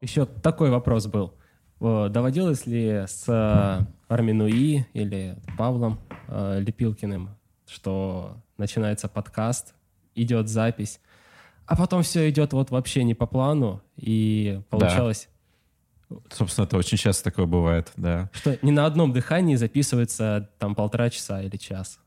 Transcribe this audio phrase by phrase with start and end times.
[0.00, 1.34] Еще такой вопрос был.
[1.80, 9.74] Доводилось ли с э, Арминуи или Павлом э, Лепилкиным, что начинается подкаст,
[10.14, 11.00] идет запись,
[11.66, 15.28] а потом все идет вот вообще не по плану, и получалось...
[15.28, 16.16] Да.
[16.30, 18.30] Собственно, это очень часто такое бывает, да.
[18.32, 21.98] Что не на одном дыхании записывается там полтора часа или час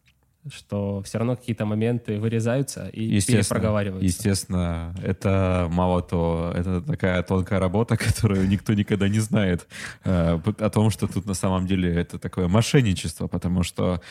[0.52, 4.06] что все равно какие-то моменты вырезаются и естественно, перепроговариваются.
[4.06, 9.68] Естественно, это мало того, это такая тонкая работа, которую никто никогда не знает
[10.04, 14.02] э, о том, что тут на самом деле это такое мошенничество, потому что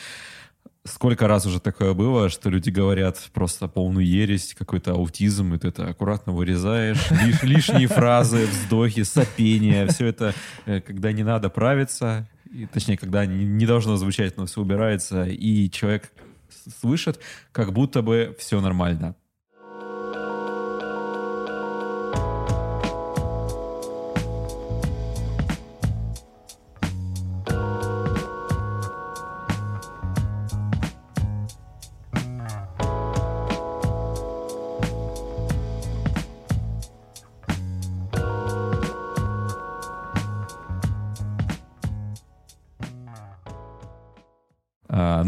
[0.85, 5.69] сколько раз уже такое было, что люди говорят просто полную ересь, какой-то аутизм, и ты
[5.69, 10.33] это аккуратно вырезаешь, лиш, лишние фразы, вздохи, сопения, все это,
[10.65, 15.25] э, когда не надо правиться, и, точнее, когда не, не должно звучать, но все убирается,
[15.25, 16.11] и человек
[16.79, 17.19] слышит,
[17.51, 19.15] как будто бы все нормально.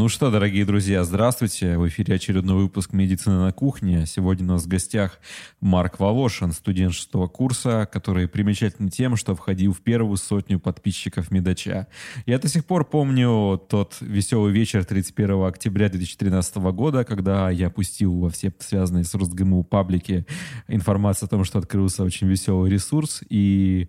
[0.02, 1.78] Ну что, дорогие друзья, здравствуйте.
[1.78, 4.08] В эфире очередной выпуск «Медицина на кухне».
[4.08, 5.20] Сегодня у нас в гостях
[5.60, 11.86] Марк Волошин, студент шестого курса, который примечателен тем, что входил в первую сотню подписчиков Медача.
[12.26, 18.22] Я до сих пор помню тот веселый вечер 31 октября 2013 года, когда я пустил
[18.22, 20.26] во все связанные с РосГМУ паблики
[20.68, 23.88] информацию о том, что открылся очень веселый ресурс, и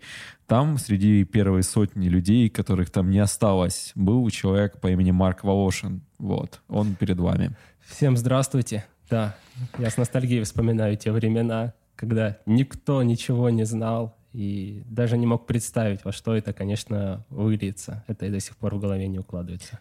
[0.52, 6.02] там среди первой сотни людей, которых там не осталось, был человек по имени Марк Волошин.
[6.18, 7.52] Вот, он перед вами.
[7.86, 8.84] Всем здравствуйте.
[9.08, 9.34] Да,
[9.78, 15.46] я с ностальгией вспоминаю те времена, когда никто ничего не знал и даже не мог
[15.46, 18.04] представить, во что это, конечно, выльется.
[18.06, 19.80] Это и до сих пор в голове не укладывается.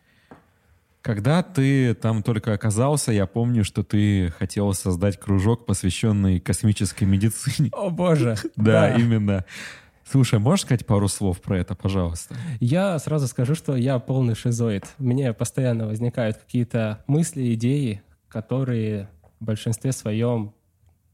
[1.01, 7.71] Когда ты там только оказался, я помню, что ты хотел создать кружок, посвященный космической медицине.
[7.73, 8.37] О боже!
[8.55, 9.43] Да, именно.
[10.11, 12.35] Слушай, можешь сказать пару слов про это, пожалуйста?
[12.59, 14.83] Я сразу скажу, что я полный шизоид.
[14.97, 19.07] Мне постоянно возникают какие-то мысли, идеи, которые
[19.39, 20.53] в большинстве своем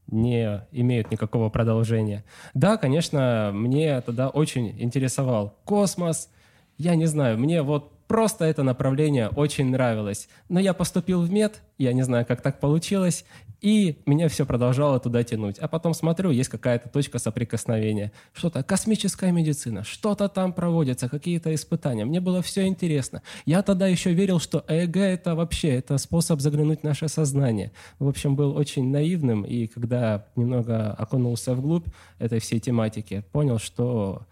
[0.08, 2.24] не имеют никакого продолжения.
[2.54, 6.28] Да, конечно, мне тогда очень интересовал космос.
[6.76, 10.28] Я не знаю, мне вот Просто это направление очень нравилось.
[10.48, 13.26] Но я поступил в мед, я не знаю, как так получилось,
[13.60, 15.58] и меня все продолжало туда тянуть.
[15.58, 18.12] А потом смотрю, есть какая-то точка соприкосновения.
[18.32, 22.06] Что-то космическая медицина, что-то там проводится, какие-то испытания.
[22.06, 23.22] Мне было все интересно.
[23.44, 27.72] Я тогда еще верил, что ЭЭГ это вообще это способ заглянуть в наше сознание.
[27.98, 34.22] В общем, был очень наивным, и когда немного окунулся вглубь этой всей тематики, понял, что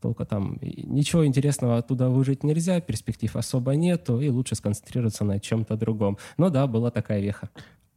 [0.00, 5.76] только там ничего интересного оттуда выжить нельзя, перспектив особо нету, и лучше сконцентрироваться на чем-то
[5.76, 6.18] другом.
[6.36, 7.50] Но да, была такая веха.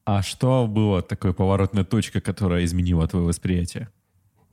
[0.05, 3.89] А что было такой поворотной точкой, которая изменила твое восприятие?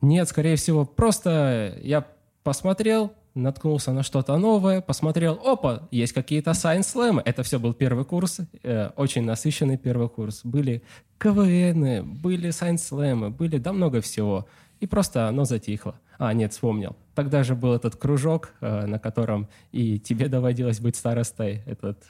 [0.01, 2.07] Нет, скорее всего, просто я
[2.43, 7.21] посмотрел, наткнулся на что-то новое, посмотрел, опа, есть какие-то Slam.
[7.25, 10.41] Это все был первый курс, э, очень насыщенный первый курс.
[10.45, 10.83] Были
[11.19, 14.47] КВН, были Slam, были да много всего.
[14.81, 16.01] И просто оно затихло.
[16.19, 16.97] А, нет, вспомнил.
[17.15, 22.03] Тогда же был этот кружок, э, на котором и тебе доводилось быть старостой, этот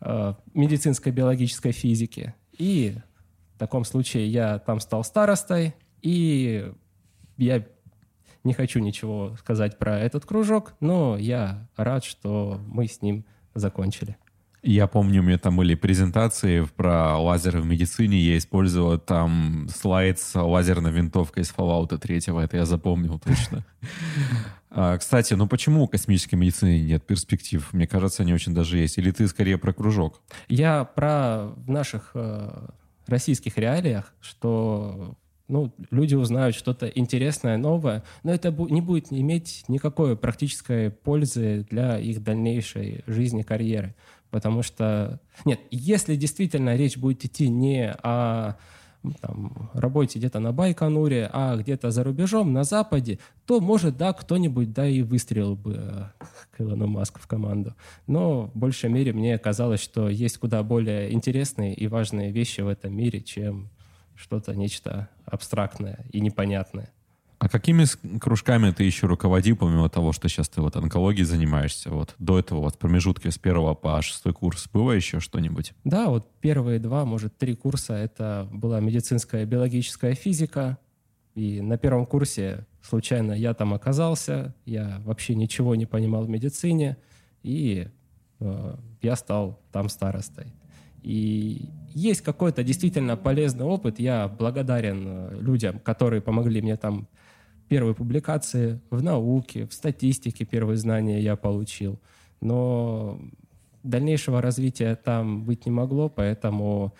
[0.00, 2.34] э, медицинской биологической физики.
[2.56, 2.96] И
[3.54, 6.70] в таком случае я там стал старостой, и
[7.38, 7.66] я
[8.44, 13.24] не хочу ничего сказать про этот кружок, но я рад, что мы с ним
[13.54, 14.16] закончили.
[14.62, 18.18] Я помню, у меня там были презентации про лазеры в медицине.
[18.18, 22.16] Я использовал там слайд с лазерной винтовкой из Fallout 3.
[22.42, 23.64] Это я запомнил точно.
[24.72, 27.68] А, кстати, ну почему у космической медицины нет перспектив?
[27.72, 28.98] Мне кажется, они очень даже есть.
[28.98, 30.22] Или ты скорее про кружок?
[30.46, 32.68] Я про в наших э,
[33.08, 35.16] российских реалиях, что
[35.50, 41.98] ну, люди узнают что-то интересное, новое, но это не будет иметь никакой практической пользы для
[41.98, 43.94] их дальнейшей жизни, карьеры.
[44.30, 48.56] Потому что, нет, если действительно речь будет идти не о
[49.20, 54.72] там, работе где-то на Байконуре, а где-то за рубежом, на Западе, то, может, да, кто-нибудь,
[54.72, 57.74] да, и выстрелил бы э, к Илону Маску в команду.
[58.06, 62.68] Но в большей мере мне казалось, что есть куда более интересные и важные вещи в
[62.68, 63.70] этом мире, чем
[64.16, 66.90] что-то, нечто абстрактное и непонятное.
[67.40, 67.86] А какими
[68.18, 71.88] кружками ты еще руководил, помимо того, что сейчас ты вот онкологией занимаешься?
[71.88, 75.72] Вот до этого вот промежутки с первого по шестой курс было еще что-нибудь?
[75.84, 80.76] Да, вот первые два, может, три курса это была медицинская биологическая физика.
[81.34, 86.98] И на первом курсе случайно я там оказался, я вообще ничего не понимал в медицине,
[87.42, 87.88] и
[88.40, 90.52] э, я стал там старостой.
[91.02, 93.98] И есть какой-то действительно полезный опыт.
[93.98, 97.08] Я благодарен э, людям, которые помогли мне там
[97.70, 102.00] первые публикации в науке, в статистике первые знания я получил.
[102.40, 103.20] Но
[103.84, 106.92] дальнейшего развития там быть не могло, поэтому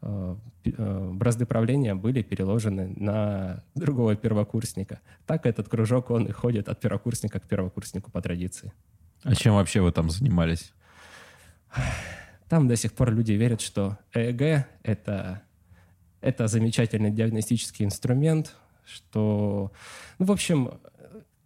[0.00, 5.00] э, э, бразды правления были переложены на другого первокурсника.
[5.26, 8.72] Так этот кружок, он и ходит от первокурсника к первокурснику по традиции.
[9.24, 10.72] А чем вообще вы там занимались?
[12.48, 15.42] Там до сих пор люди верят, что ЭЭГ— это,
[16.20, 18.54] это замечательный диагностический инструмент,
[18.84, 19.72] что...
[20.18, 20.80] Ну, в общем,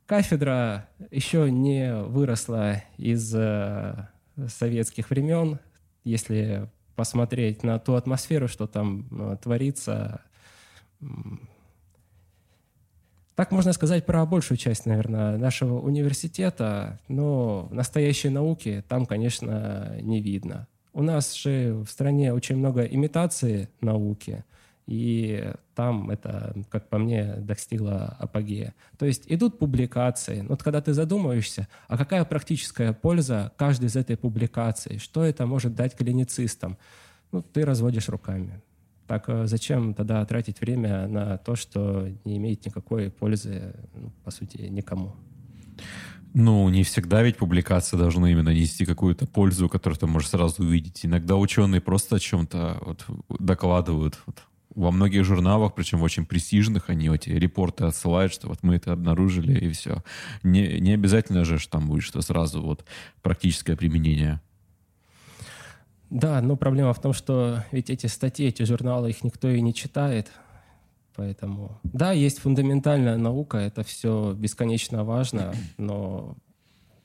[0.06, 4.08] кафедра еще не выросла из э,
[4.48, 5.58] советских времен.
[6.04, 10.22] Если посмотреть на ту атмосферу, что там э, творится,
[13.34, 20.22] так можно сказать про большую часть, наверное, нашего университета, но настоящей науки там, конечно, не
[20.22, 20.68] видно.
[20.94, 24.44] У нас же в стране очень много имитации науки–
[24.86, 28.74] и там это, как по мне, достигло апогея.
[28.98, 30.46] То есть идут публикации.
[30.48, 34.98] Вот когда ты задумываешься, а какая практическая польза каждой из этой публикации?
[34.98, 36.78] Что это может дать клиницистам?
[37.32, 38.62] Ну, ты разводишь руками.
[39.08, 44.30] Так э, зачем тогда тратить время на то, что не имеет никакой пользы, ну, по
[44.30, 45.14] сути, никому?
[46.32, 51.06] Ну, не всегда ведь публикации должны именно нести какую-то пользу, которую ты можешь сразу увидеть.
[51.06, 53.04] Иногда ученые просто о чем-то вот
[53.40, 54.18] докладывают.
[54.26, 54.42] Вот
[54.76, 59.58] во многих журналах, причем очень престижных, они эти репорты отсылают, что вот мы это обнаружили,
[59.58, 60.04] и все.
[60.42, 62.84] Не, не обязательно же, что там будет что сразу вот
[63.22, 64.40] практическое применение.
[66.10, 69.74] Да, но проблема в том, что ведь эти статьи, эти журналы, их никто и не
[69.74, 70.30] читает.
[71.16, 76.36] Поэтому, да, есть фундаментальная наука, это все бесконечно важно, но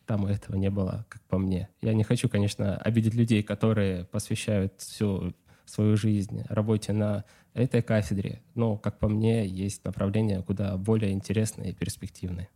[0.05, 1.69] там этого не было, как по мне.
[1.81, 5.33] Я не хочу, конечно, обидеть людей, которые посвящают всю
[5.65, 7.23] свою жизнь работе на
[7.53, 8.41] этой кафедре.
[8.55, 12.49] Но, как по мне, есть направления куда более интересные и перспективные.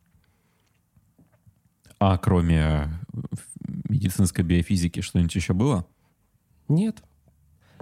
[2.00, 2.86] А кроме э,
[3.90, 5.86] медицинской биофизики что-нибудь еще было?
[6.68, 7.02] Нет.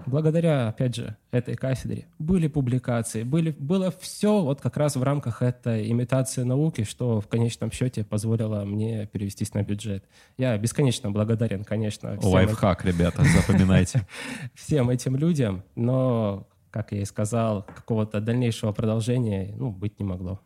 [0.06, 5.42] Благодаря, опять же, этой кафедре были публикации, были, было все вот как раз в рамках
[5.42, 10.04] этой имитации науки, что в конечном счете позволило мне перевестись на бюджет.
[10.38, 12.18] Я бесконечно благодарен, конечно.
[12.22, 12.90] Лайфхак, этим...
[12.90, 14.06] ребята, запоминайте.
[14.54, 20.40] Всем этим людям, но как я и сказал, какого-то дальнейшего продолжения ну, быть не могло.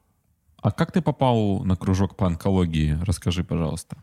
[0.61, 2.97] А как ты попал на кружок по онкологии?
[3.05, 3.95] Расскажи, пожалуйста.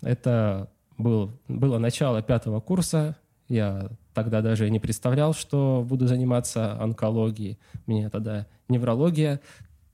[0.00, 3.16] Это был, было начало пятого курса.
[3.48, 7.58] Я тогда даже не представлял, что буду заниматься онкологией.
[7.88, 9.40] Меня тогда неврология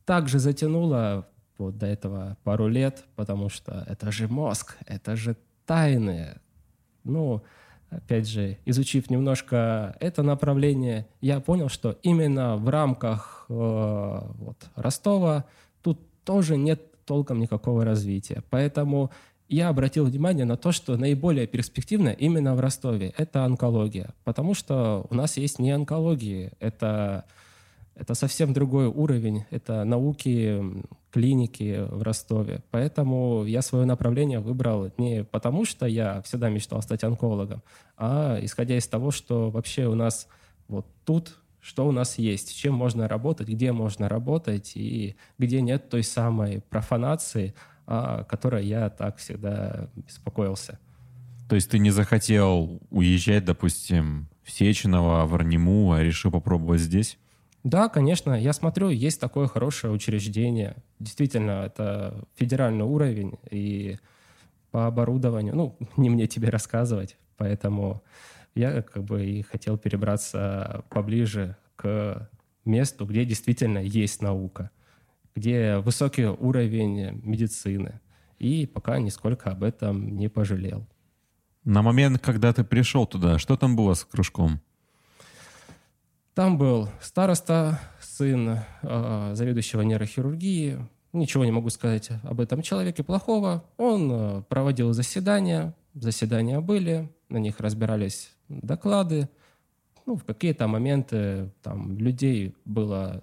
[0.04, 1.26] также затянула
[1.56, 5.34] вот до этого пару лет, потому что это же мозг, это же
[5.64, 6.40] тайны.
[7.04, 7.42] Ну,
[7.90, 15.44] опять же, изучив немножко это направление, я понял, что именно в рамках э, вот, Ростова
[15.82, 18.42] тут тоже нет толком никакого развития.
[18.50, 19.10] Поэтому
[19.48, 24.10] я обратил внимание на то, что наиболее перспективно именно в Ростове– это онкология.
[24.24, 27.24] Потому что у нас есть не онкологии, это
[27.96, 30.64] это совсем другой уровень, это науки,
[31.10, 32.62] клиники в Ростове.
[32.70, 37.62] Поэтому я свое направление выбрал не потому, что я всегда мечтал стать онкологом,
[37.96, 40.28] а исходя из того, что вообще у нас
[40.68, 45.90] вот тут что у нас есть, чем можно работать, где можно работать и где нет
[45.90, 47.54] той самой профанации,
[47.86, 50.78] о которой я так всегда беспокоился.
[51.48, 57.18] То есть ты не захотел уезжать, допустим, в Сеченово, в Арниму, а решил попробовать здесь?
[57.62, 60.76] Да, конечно, я смотрю, есть такое хорошее учреждение.
[60.98, 63.98] Действительно, это федеральный уровень, и
[64.70, 68.02] по оборудованию, ну, не мне тебе рассказывать, поэтому
[68.54, 72.28] я как бы и хотел перебраться поближе к
[72.64, 74.70] месту, где действительно есть наука,
[75.34, 78.00] где высокий уровень медицины.
[78.38, 80.86] И пока нисколько об этом не пожалел.
[81.64, 84.60] На момент, когда ты пришел туда, что там было с кружком?
[86.40, 90.78] Там был староста, сын э, заведующего нейрохирургии.
[91.12, 93.62] Ничего не могу сказать об этом человеке плохого.
[93.76, 99.28] Он э, проводил заседания, заседания были, на них разбирались доклады.
[100.06, 103.22] Ну, в какие-то моменты там людей было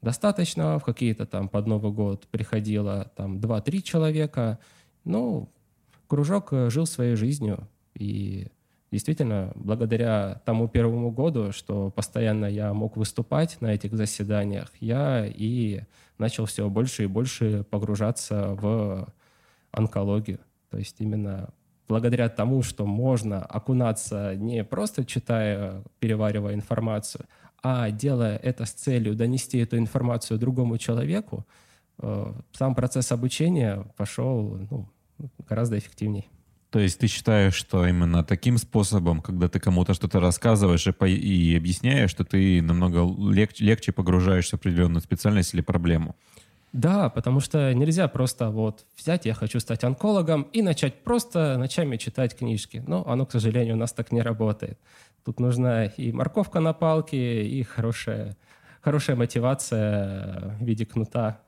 [0.00, 4.58] достаточно, в какие-то там под Новый год приходило там 2-3 человека.
[5.04, 5.50] Ну,
[6.06, 8.46] кружок э, жил своей жизнью, и
[8.90, 15.82] действительно, благодаря тому первому году, что постоянно я мог выступать на этих заседаниях, я и
[16.18, 19.12] начал все больше и больше погружаться в
[19.70, 20.40] онкологию.
[20.70, 21.50] То есть именно
[21.88, 27.26] благодаря тому, что можно окунаться не просто читая, переваривая информацию,
[27.62, 31.46] а делая это с целью донести эту информацию другому человеку,
[31.98, 34.88] э, сам процесс обучения пошел ну,
[35.48, 36.26] гораздо эффективнее.
[36.70, 41.08] То есть ты считаешь, что именно таким способом, когда ты кому-то что-то рассказываешь и, по-
[41.08, 42.98] и объясняешь, что ты намного
[43.32, 46.14] лег- легче погружаешься в определенную специальность или проблему?
[46.72, 51.96] Да, потому что нельзя просто вот взять, я хочу стать онкологом, и начать просто ночами
[51.96, 52.84] читать книжки.
[52.86, 54.78] Но оно, к сожалению, у нас так не работает.
[55.24, 58.36] Тут нужна и морковка на палке, и хорошая,
[58.82, 61.40] хорошая мотивация в виде кнута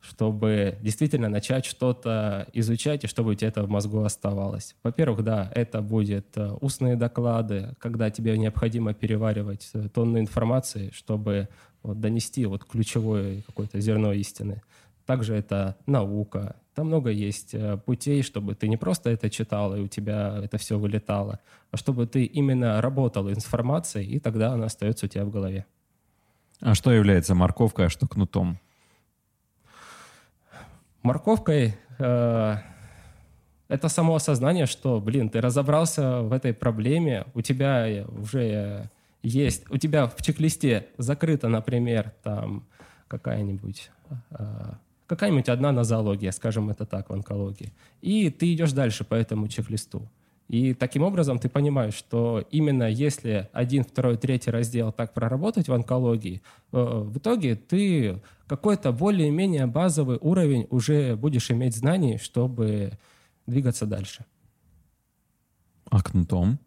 [0.00, 4.74] чтобы действительно начать что-то изучать и чтобы у тебя это в мозгу оставалось.
[4.82, 11.48] Во-первых, да, это будет э, устные доклады, когда тебе необходимо переваривать э, тонны информации, чтобы
[11.82, 14.62] вот, донести вот ключевое какое-то зерно истины.
[15.06, 16.56] Также это наука.
[16.74, 20.56] Там много есть э, путей, чтобы ты не просто это читал, и у тебя это
[20.56, 21.40] все вылетало,
[21.70, 25.66] а чтобы ты именно работал информацией, и тогда она остается у тебя в голове.
[26.60, 28.58] А что является морковкой, а что кнутом?
[31.02, 32.56] Морковкой э,
[33.68, 38.90] это само осознание, что, блин, ты разобрался в этой проблеме, у тебя уже
[39.22, 42.66] есть, у тебя в чек-листе закрыта, например, там
[43.08, 43.90] какая-нибудь
[44.30, 44.44] э,
[45.06, 47.72] какая-нибудь одна нозология, скажем это так, в онкологии.
[48.00, 50.08] И ты идешь дальше по этому чек-листу.
[50.50, 55.72] И таким образом ты понимаешь, что именно если один, второй, третий раздел так проработать в
[55.72, 56.42] онкологии,
[56.72, 62.90] э, в итоге ты какой-то более-менее базовый уровень уже будешь иметь знаний, чтобы
[63.46, 64.24] двигаться дальше.
[65.88, 66.58] А кнутом?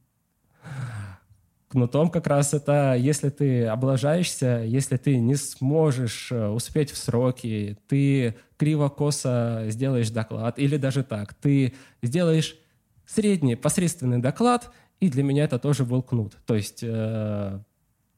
[1.68, 7.78] Кнутом как раз это, если ты облажаешься, если ты не сможешь э, успеть в сроки,
[7.90, 12.56] ты криво-косо сделаешь доклад, или даже так, ты сделаешь
[13.06, 16.38] средний, посредственный доклад, и для меня это тоже был кнут.
[16.46, 17.60] То есть э,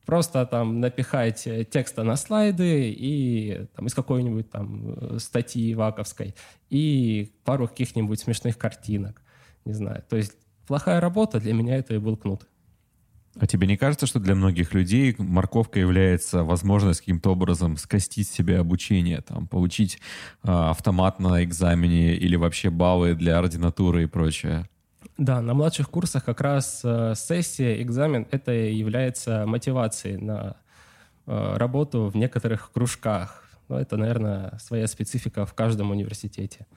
[0.06, 6.36] просто там напихать текста на слайды и там, из какой-нибудь там статьи ваковской
[6.70, 9.22] и пару каких-нибудь смешных картинок.
[9.66, 10.04] Не знаю.
[10.10, 10.34] То есть
[10.68, 12.48] плохая работа для меня это и был кнут.
[13.38, 18.60] А тебе не кажется, что для многих людей морковка является возможность каким-то образом скостить себе
[18.60, 20.00] обучение, там, получить
[20.44, 24.70] э, автомат на экзамене или вообще баллы для ординатуры и прочее?
[25.18, 30.58] Да, на младших курсах как раз э, сессия, экзамен— это является мотивацией на
[31.26, 33.44] э, работу в некоторых кружках.
[33.70, 36.68] Но это, наверное, своя специфика в каждом университете.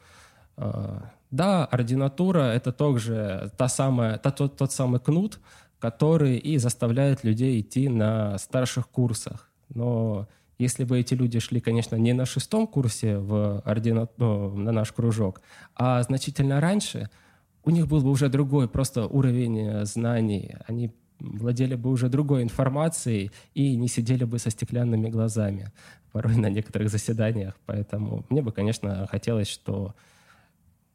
[0.57, 1.01] Э,
[1.33, 5.41] да, ординатура— это также та самая, та, тот, тот самый кнут,
[5.81, 9.51] который и заставляет людей идти на старших курсах.
[9.69, 10.29] Но
[10.59, 14.09] если бы эти люди шли, конечно, не на шестом курсе в ордина...
[14.17, 15.41] ну, на наш кружок,
[15.75, 17.11] а значительно раньше—
[17.69, 20.55] у них был бы уже другой просто уровень э, знаний.
[20.67, 25.71] Они владели бы уже другой информацией и не сидели бы со стеклянными глазами
[26.13, 27.55] порой на некоторых заседаниях.
[27.67, 29.95] Поэтому мне бы, конечно, хотелось, что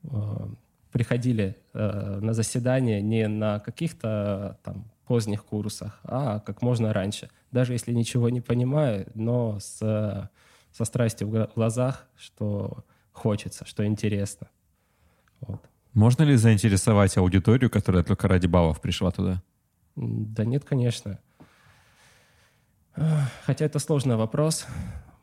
[0.03, 0.10] э,
[0.92, 7.30] приходили э, на заседания не на каких-то там поздних курсах, а как можно раньше.
[7.51, 9.77] Даже если ничего не понимаю, но с,
[10.72, 14.48] со страстью в глазах, что хочется, что интересно.
[15.42, 15.62] Вот.
[15.93, 19.41] Можно ли заинтересовать аудиторию, которая только ради баллов пришла туда?
[19.95, 21.19] Да нет, конечно.
[23.45, 24.65] Хотя это сложный вопрос.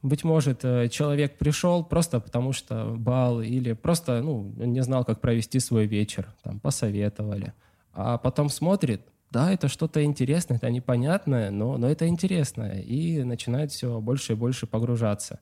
[0.02, 5.20] Быть может, э, человек пришел просто потому, что бал или просто ну, не знал, как
[5.20, 7.52] провести свой вечер, там, посоветовали.
[7.92, 12.80] А потом смотрит, да, это что-то интересное, это непонятное, но, но это интересное.
[12.80, 15.40] И начинает все больше и больше погружаться.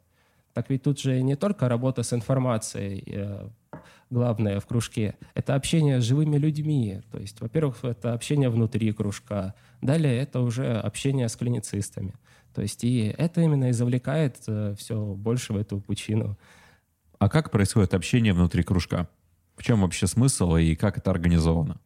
[0.55, 3.49] Так ведь тут же не только работа с информацией э,
[4.11, 7.03] главное в кружке, это общение с живыми людьми.
[7.11, 9.55] То есть, во-первых, это общение внутри кружка.
[9.81, 12.15] Далее это уже общение с клиницистами.
[12.55, 16.37] То есть и это именно и завлекает э, все больше в эту пучину.
[17.19, 19.09] А как происходит общение внутри кружка?
[19.57, 21.81] В чем вообще смысл и как это организовано?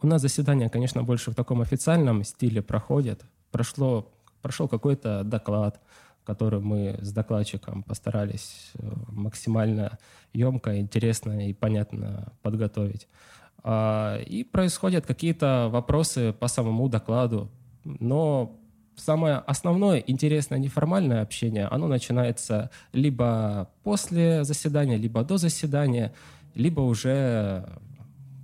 [0.00, 3.22] У нас заседания, конечно, больше в таком официальном стиле проходят.
[3.50, 5.80] Прошло, прошел какой-то доклад,
[6.24, 9.98] который мы с докладчиком постарались э, максимально
[10.32, 13.08] емко, интересно и понятно подготовить.
[13.62, 17.50] А, и происходят какие-то вопросы по самому докладу,
[17.84, 18.56] но
[18.96, 26.12] самое основное интересное неформальное общение, оно начинается либо после заседания, либо до заседания,
[26.54, 27.68] либо уже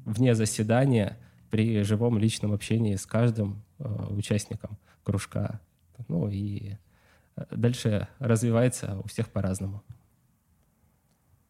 [0.04, 1.18] вне заседания
[1.50, 5.60] при живом личном общении с каждым э, участником кружка.
[6.08, 6.76] Ну и
[7.50, 9.82] дальше развивается у всех по-разному.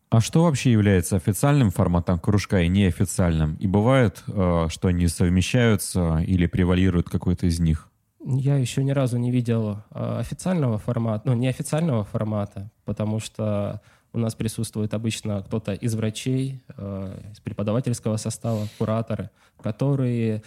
[0.09, 3.57] А что вообще является официальным форматом кружка и неофициальным?
[3.57, 7.89] И бывает, э, что они совмещаются или превалирует какой-то из них?
[8.25, 13.81] Я еще ни разу не видел э, официального формата, ну, неофициального формата, потому что
[14.13, 20.43] у нас присутствует обычно кто-то из врачей, э, из преподавательского состава, кураторы, которые,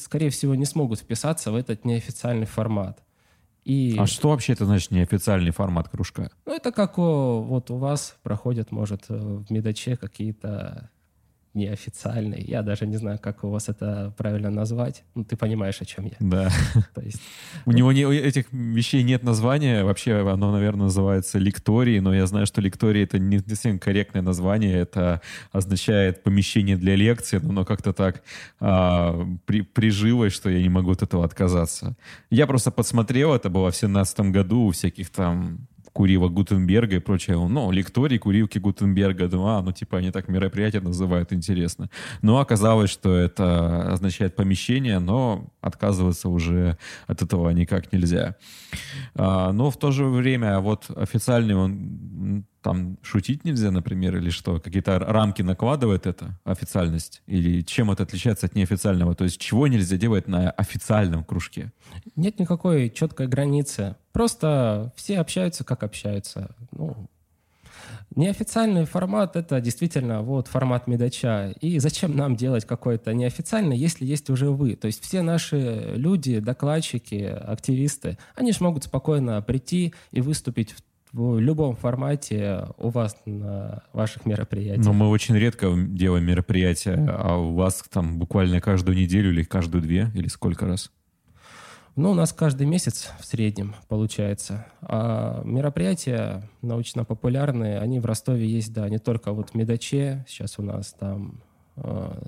[0.00, 3.02] скорее всего, не смогут вписаться в этот неофициальный формат.
[3.68, 3.96] И...
[3.98, 6.30] А что вообще это значит неофициальный формат кружка?
[6.46, 10.88] Ну, это как о, вот у вас проходят, может, в Медаче какие-то
[11.54, 12.42] неофициальный.
[12.42, 15.04] Я даже не знаю, как у вас это правильно назвать.
[15.14, 16.16] Ну, ты понимаешь, о чем я.
[16.20, 16.50] Да.
[16.94, 17.20] То есть...
[17.66, 19.84] У него не, этих вещей нет названия.
[19.84, 24.76] Вообще оно, наверное, называется лекторий, но я знаю, что лекторий— это не совсем корректное название.
[24.76, 25.20] Это
[25.52, 28.22] означает помещение для лекции, но как-то так
[28.60, 31.96] а, при, прижилось, что я не могу от этого отказаться.
[32.30, 37.36] Я просто подсмотрел, это было в 17 году у всяких там Курива Гутенберга и прочее.
[37.48, 39.26] Ну, лекторий Куривки Гутенберга.
[39.26, 41.90] Думаю, а, ну, типа, они так мероприятие называют, интересно.
[42.22, 46.78] Но оказалось, что это означает помещение, но отказываться уже
[47.08, 48.36] от этого никак нельзя.
[49.16, 54.60] А, но в то же время вот официальный он там шутить нельзя, например, или что?
[54.60, 57.22] Какие-то рамки накладывает это, официальность?
[57.26, 59.14] Или чем это отличается от неофициального?
[59.14, 61.72] То есть чего нельзя делать на официальном кружке?
[62.16, 63.96] Нет никакой четкой границы.
[64.12, 66.54] Просто все общаются, как общаются.
[66.72, 67.08] Ну,
[68.14, 71.52] Неофициальный формат— это действительно вот формат медача.
[71.60, 74.76] И зачем нам делать какой-то неофициальный, если есть уже вы?
[74.76, 80.82] То есть все наши люди, докладчики, активисты, они же могут спокойно прийти и выступить в
[81.12, 84.84] в любом формате у вас на ваших мероприятиях.
[84.84, 89.82] Но мы очень редко делаем мероприятия, а у вас там буквально каждую неделю или каждую
[89.82, 90.90] две, или сколько раз?
[91.96, 94.66] Ну, у нас каждый месяц в среднем получается.
[94.82, 100.62] А мероприятия научно-популярные, они в Ростове есть, да, не только вот в Медаче, сейчас у
[100.62, 101.42] нас там
[101.74, 102.22] э,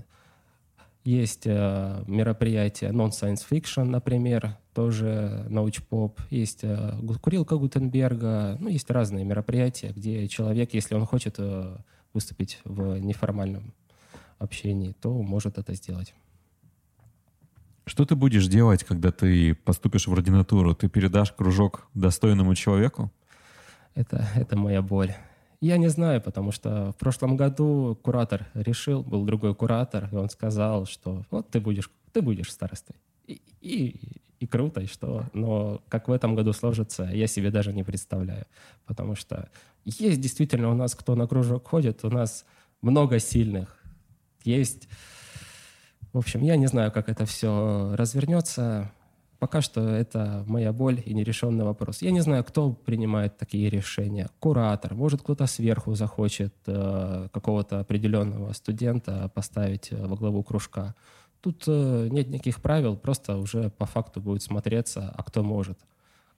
[1.10, 6.20] есть э, мероприятие Non-Science Fiction, например, тоже научпоп.
[6.30, 8.56] Есть э, курилка Гутенберга.
[8.60, 11.76] Ну, есть разные мероприятия, где человек, если он хочет э,
[12.12, 13.74] выступить в неформальном
[14.38, 16.14] общении, то может это сделать.
[17.86, 20.74] Что ты будешь делать, когда ты поступишь в ординатуру?
[20.74, 23.10] Ты передашь кружок достойному человеку?
[23.94, 25.12] Это, это моя боль.
[25.60, 30.30] Я не знаю, потому что в прошлом году куратор решил, был другой куратор, и он
[30.30, 32.96] сказал, что вот ты будешь, ты будешь старостой.
[33.26, 35.24] И, и, и круто, и что.
[35.34, 38.46] Но как в этом году сложится, я себе даже не представляю.
[38.86, 39.50] Потому что
[39.84, 42.46] есть действительно у нас, кто на кружок ходит, у нас
[42.80, 43.76] много сильных.
[44.44, 44.88] Есть...
[46.12, 48.90] В общем, я не знаю, как это все развернется.
[49.40, 52.02] Пока что это моя боль и нерешенный вопрос.
[52.02, 54.28] Я не знаю, кто принимает такие решения.
[54.38, 60.94] Куратор, может кто-то сверху захочет э, какого-то определенного студента поставить э, во главу кружка.
[61.40, 65.78] Тут э, нет никаких правил, просто уже по факту будет смотреться, а кто может,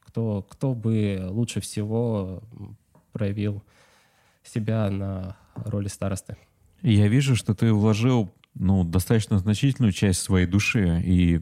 [0.07, 2.41] кто, кто бы лучше всего
[3.11, 3.65] проявил
[4.45, 6.37] себя на роли старосты.
[6.83, 11.41] Я вижу, что ты вложил ну, достаточно значительную часть своей души и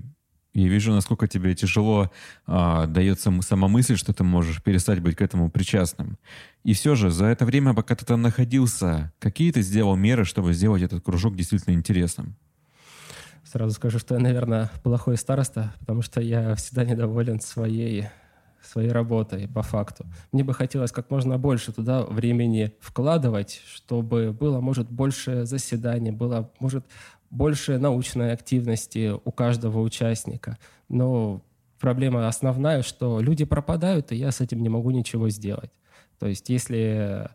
[0.53, 2.11] я вижу, насколько тебе тяжело
[2.47, 6.19] а, дается сама мысль, что ты можешь перестать быть к этому причастным.
[6.65, 10.53] И все же, за это время, пока ты там находился, какие ты сделал меры, чтобы
[10.53, 12.37] сделать этот кружок действительно интересным?
[13.45, 18.09] Сразу скажу, что я, наверное, плохой староста, потому что я всегда недоволен своей
[18.63, 20.05] своей работой по факту.
[20.33, 26.51] Мне бы хотелось как можно больше туда времени вкладывать, чтобы было, может, больше заседаний, было,
[26.61, 26.85] может,
[27.31, 30.59] больше научной активности у каждого участника.
[30.89, 31.43] Но
[31.79, 35.71] проблема основная, что люди пропадают, и я с этим не могу ничего сделать.
[36.19, 37.31] То есть если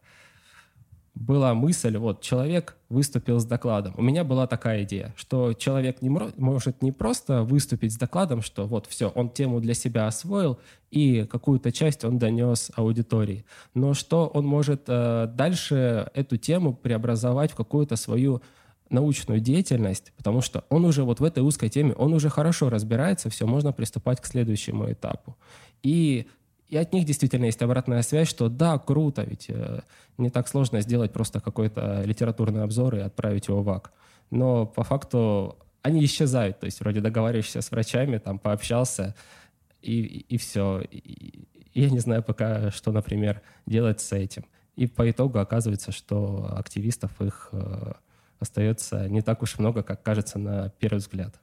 [1.15, 3.93] была мысль, вот человек выступил с докладом.
[3.97, 8.67] У меня была такая идея, что человек не может не просто выступить с докладом, что
[8.67, 10.59] вот все, он тему для себя освоил
[10.91, 17.51] и какую-то часть он донес аудитории, но что он может э, дальше эту тему преобразовать
[17.51, 18.41] в какую-то свою
[18.89, 23.29] научную деятельность, потому что он уже вот в этой узкой теме, он уже хорошо разбирается,
[23.29, 25.35] все, можно приступать к следующему этапу.
[25.81, 26.27] И,
[26.67, 29.81] и от них действительно есть обратная связь, что да, круто, ведь э,
[30.17, 33.91] не так сложно сделать просто какой-то литературный обзор и отправить его в АК.
[34.29, 39.15] Но по факту они исчезают, то есть вроде договариваешься с врачами, там пообщался,
[39.81, 40.81] и, и, и все.
[40.81, 44.45] И, и я не знаю пока, что, например, делать с этим.
[44.75, 47.93] И по итогу оказывается, что активистов их э,
[48.39, 51.39] остается не так уж много, как кажется на первый взгляд.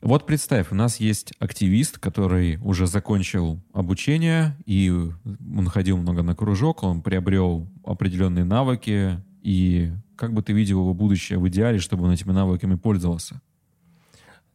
[0.00, 6.36] Вот представь, у нас есть активист, который уже закончил обучение, и он ходил много на
[6.36, 12.04] кружок, он приобрел определенные навыки, и как бы ты видел его будущее в идеале, чтобы
[12.04, 13.40] он этими навыками пользовался?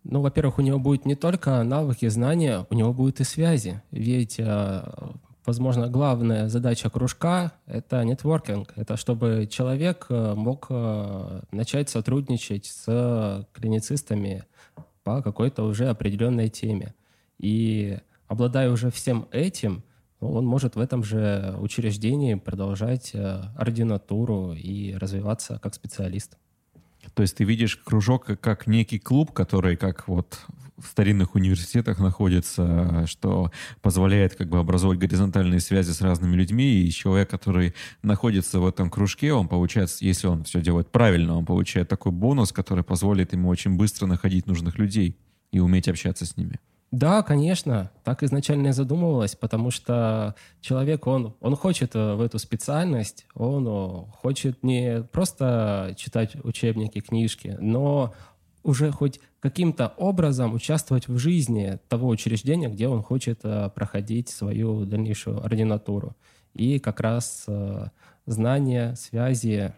[0.06, 3.82] Ну, во-первых, у него будет не только навыки, знания, у него будут и связи.
[3.92, 4.84] Ведь, э,
[5.45, 8.73] возможно, главная задача кружка— это нетворкинг.
[8.75, 14.45] Это чтобы человек э, мог э, начать сотрудничать с клиницистами,
[15.03, 16.93] по какой-то уже определенной теме.
[17.38, 19.84] И обладая уже всем этим,
[20.19, 26.38] он может в этом же учреждении продолжать э, ординатуру и развиваться как специалист.
[27.13, 30.39] То есть ты видишь кружок как некий клуб, который как вот
[30.78, 36.91] в старинных университетах находится, что позволяет как бы образовать горизонтальные связи с разными людьми, и
[36.91, 41.88] человек, который находится в этом кружке, он получает, если он все делает правильно, он получает
[41.88, 45.17] такой бонус, который позволит ему очень быстро находить нужных людей
[45.52, 46.60] и уметь общаться с ними.
[46.93, 52.38] Да, конечно, так изначально и задумывалось, потому что человек, он, он хочет э, в эту
[52.38, 58.13] специальность, он э, хочет не просто читать учебники, книжки, но
[58.62, 64.86] уже хоть каким-то образом участвовать в жизни того учреждения, где он хочет э, проходить свою
[64.86, 66.15] дальнейшую ординатуру.
[66.53, 67.47] И как раз
[68.27, 69.73] знания, связи,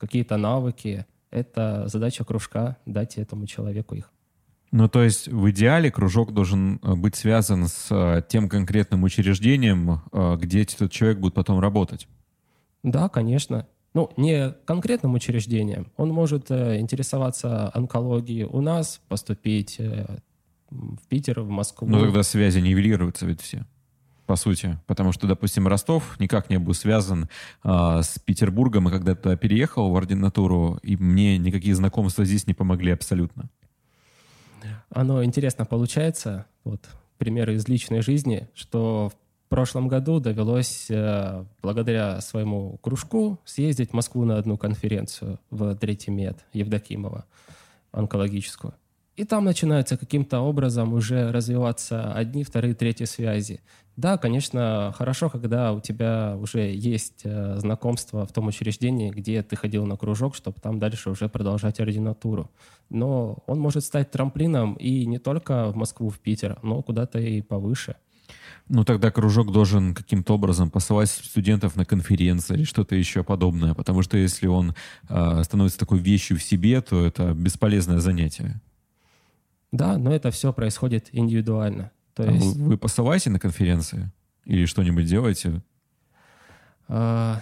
[0.00, 4.10] какие-то навыки— это задача кружка— дать этому человеку их.
[4.70, 10.62] Ну, то есть в идеале кружок должен э, быть связан с тем конкретным учреждением, где
[10.62, 12.06] этот человек будет потом работать.
[12.82, 15.88] Да, конечно ну, не конкретным учреждением.
[15.96, 20.18] Он может э, интересоваться онкологией у нас, поступить э,
[20.70, 21.88] в Питер, в Москву.
[21.88, 23.66] Ну, тогда связи нивелируются ведь все
[24.26, 24.78] по сути.
[24.86, 27.30] Потому что, допустим, Ростов никак не был связан
[27.64, 32.52] э, с Петербургом, и когда туда переехал в ординатуру, и мне никакие знакомства здесь не
[32.52, 33.48] помогли абсолютно.
[34.90, 36.80] Оно интересно получается, вот
[37.18, 43.94] примеры из личной жизни, что в прошлом году довелось, э, благодаря своему кружку, съездить в
[43.94, 47.24] Москву на одну конференцию в Третий мед Евдокимова,
[47.92, 48.74] онкологическую.
[49.18, 53.60] И там начинаются каким-то образом уже развиваться одни, вторые, третьи связи.
[53.96, 59.56] Да, конечно, хорошо, когда у тебя уже есть э, знакомство в том учреждении, где ты
[59.56, 62.48] ходил на кружок, чтобы там дальше уже продолжать ординатуру.
[62.90, 67.42] Но он может стать трамплином и не только в Москву, в Питер, но куда-то и
[67.42, 67.96] повыше–
[68.68, 74.02] ну, тогда кружок должен каким-то образом посылать студентов на конференции или что-то еще подобное, потому
[74.02, 74.74] что если он
[75.08, 78.60] э, становится такой вещью в себе, то это бесполезное занятие.
[79.72, 81.90] Да, но это все происходит индивидуально.
[82.14, 82.56] То а есть...
[82.56, 84.10] вы, вы посылаете на конференции
[84.44, 85.62] или что-нибудь делаете?
[86.88, 87.40] А,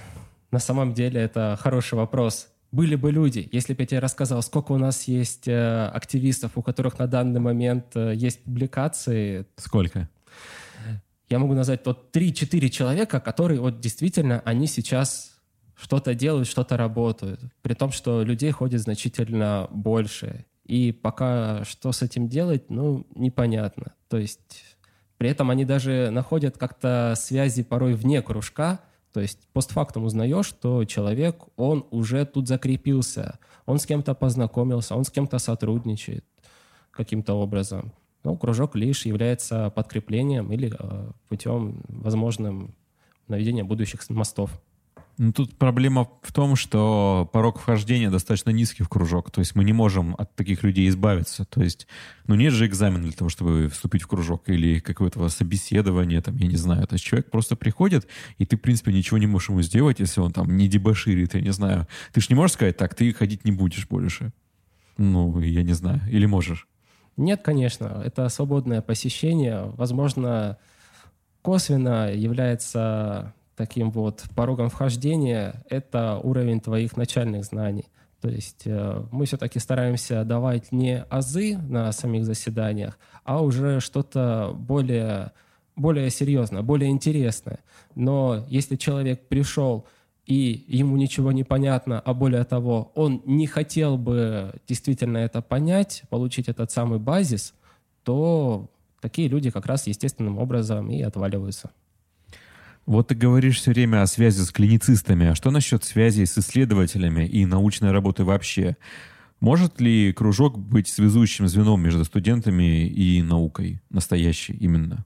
[0.51, 2.49] на самом деле это хороший вопрос.
[2.73, 6.63] Были бы люди, если бы я тебе рассказал, сколько у нас есть э, активистов, у
[6.63, 9.47] которых на данный момент э, есть публикации.
[9.57, 10.09] Сколько?
[11.29, 15.37] я могу назвать вот 3-4 человека, которые вот действительно, они сейчас
[15.75, 17.41] что-то делают, что-то работают.
[17.63, 20.45] При том, что людей ходит значительно больше.
[20.67, 23.95] И пока что с этим делать, ну, непонятно.
[24.09, 24.77] То есть
[25.17, 28.81] при этом они даже находят как-то связи порой вне кружка,
[29.13, 35.05] то есть постфактум узнаешь, что человек, он уже тут закрепился, он с кем-то познакомился, он
[35.05, 36.25] с кем-то сотрудничает
[36.91, 37.93] каким-то образом.
[38.25, 42.75] Ну, кружок лишь является подкреплением или э, путем возможным
[43.29, 44.51] наведения будущих мостов.
[45.19, 49.31] Ну, тут проблема в том, что порог вхождения достаточно низкий в кружок.
[49.31, 51.47] То есть мы не можем от таких людей избавиться.
[51.47, 51.87] То есть,
[52.27, 56.47] ну, нет же экзамена для того, чтобы вступить в кружок или какое-то собеседование, там, я
[56.47, 56.87] не знаю.
[56.87, 60.21] То есть человек просто приходит, и ты, в принципе, ничего не можешь ему сделать, если
[60.21, 61.87] он там не дебоширит, я не знаю.
[62.13, 64.33] Ты же не можешь сказать, так, ты ходить не будешь больше.
[64.99, 66.03] Ну, я не знаю.
[66.11, 66.69] Или можешь?
[67.17, 69.73] Нет, конечно, это свободное посещение.
[69.77, 70.59] Возможно,
[71.41, 77.87] косвенно является таким вот порогом вхождения, это уровень твоих начальных знаний.
[78.21, 84.53] То есть э, мы все-таки стараемся давать не азы на самих заседаниях, а уже что-то
[84.55, 85.33] более,
[85.75, 87.61] более серьезное, более интересное.
[87.95, 89.87] Но если человек пришел
[90.25, 96.03] и ему ничего не понятно, а более того, он не хотел бы действительно это понять,
[96.11, 97.55] получить этот самый базис,
[98.03, 98.69] то
[99.01, 101.71] такие люди как раз естественным образом и отваливаются.
[102.87, 105.27] Вот ты говоришь все время о связи с клиницистами.
[105.27, 108.77] А что насчет связи с исследователями и научной работы вообще?
[109.41, 115.05] Может ли кружок быть связующим звеном между студентами и наукой, настоящей именно?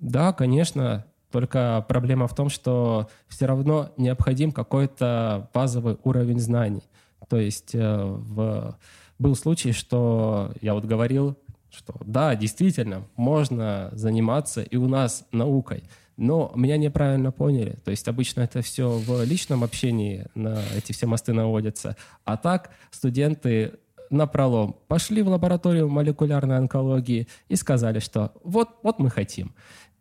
[0.00, 1.06] Да, конечно.
[1.30, 6.82] Только проблема в том, что все равно необходим какой-то базовый уровень знаний.
[7.28, 8.76] То есть э, в...
[9.18, 11.38] был случай, что я вот говорил,
[11.70, 15.84] что да, действительно, можно заниматься и у нас наукой,
[16.16, 17.78] но меня неправильно поняли.
[17.84, 21.96] То есть обычно это все в личном общении на эти все мосты наводятся.
[22.24, 23.74] А так студенты
[24.10, 29.54] на пролом пошли в лабораторию молекулярной онкологии и сказали, что вот, вот мы хотим.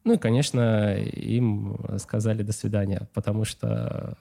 [0.03, 4.17] Ну и, конечно, им сказали до свидания, потому что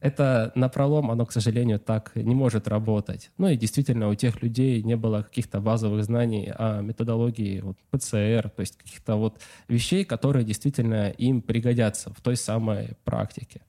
[0.00, 3.30] это напролом, оно, к сожалению, так не может работать.
[3.38, 8.50] Ну и действительно, у тех людей не было каких-то базовых знаний о методологии вот, ПЦР,
[8.50, 13.60] то есть каких-то вот вещей, которые действительно им пригодятся в той самой практике.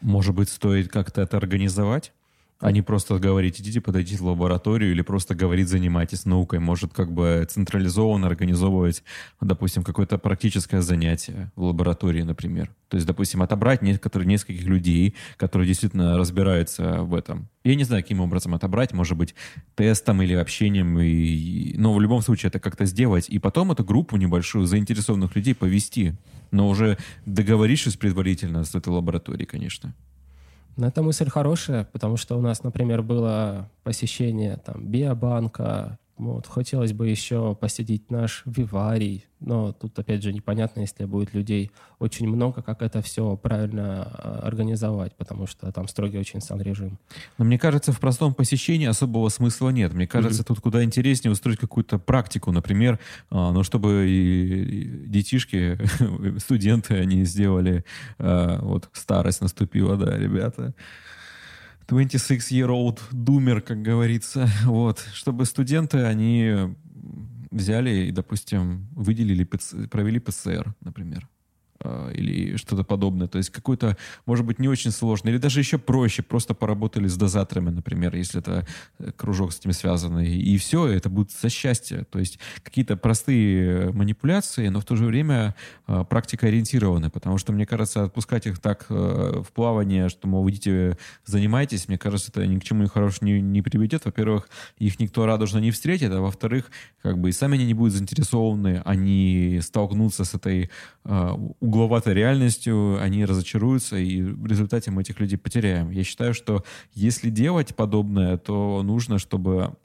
[0.00, 2.12] Может быть, стоит как-то это организовать?
[2.60, 6.58] А не просто говорить, идите подойдите в лабораторию или просто говорить, занимайтесь наукой.
[6.58, 9.02] Может, как бы централизованно организовывать,
[9.40, 12.70] допустим, какое-то практическое занятие в лаборатории, например.
[12.88, 17.48] То есть, допустим, отобрать некоторых, нескольких людей, которые действительно разбираются в этом.
[17.64, 19.34] Я не знаю, каким образом отобрать, может быть,
[19.74, 21.74] тестом или общением, и...
[21.78, 26.14] но в любом случае это как-то сделать, и потом эту группу небольшую заинтересованных людей повести,
[26.50, 29.94] но уже договорившись предварительно с этой лабораторией, конечно.
[30.76, 36.92] Но эта мысль хорошая, потому что у нас, например, было посещение там, биобанка, вот, хотелось
[36.92, 42.62] бы еще посетить наш виварий, но тут, опять же, непонятно, если будет людей очень много,
[42.62, 46.98] как это все правильно а, организовать, потому что там строгий очень сам режим.
[47.38, 49.94] Но мне кажется, в простом посещении особого смысла нет.
[49.94, 50.46] Мне кажется, mm-hmm.
[50.46, 52.98] тут куда интереснее устроить какую-то практику, например,
[53.30, 55.78] а, ну, чтобы и детишки,
[56.38, 57.84] студенты, они сделали,
[58.18, 60.74] а, вот старость наступила, да, ребята,
[61.90, 64.48] 26-year-old doomer, как говорится.
[64.64, 65.04] Вот.
[65.12, 66.74] Чтобы студенты, они
[67.50, 71.28] взяли и, допустим, выделили, провели ПЦР, например.
[71.82, 73.26] А, или что-то подобное.
[73.26, 77.16] То есть какой-то, может быть, не очень сложный, или даже еще проще, просто поработали с
[77.16, 78.66] дозаторами, например, если это
[78.98, 82.04] э, кружок с этим связанный, и все, это будет за счастье.
[82.10, 85.54] То есть какие-то простые манипуляции, но в то же время
[85.86, 90.48] э, практика ориентированы, потому что, мне кажется, отпускать их так э, в плавание, что, мол,
[90.50, 94.04] идите, занимайтесь, мне кажется, это ни к чему хорошему не, не приведет.
[94.04, 97.94] Во-первых, их никто радужно не встретит, а во-вторых, как бы и сами они не будут
[97.94, 100.70] заинтересованы, они столкнутся с этой
[101.04, 101.36] э,
[101.70, 105.90] угловатой реальностью, они разочаруются, и в результате мы этих людей потеряем.
[105.90, 109.76] Я считаю, что если делать подобное, то нужно, чтобы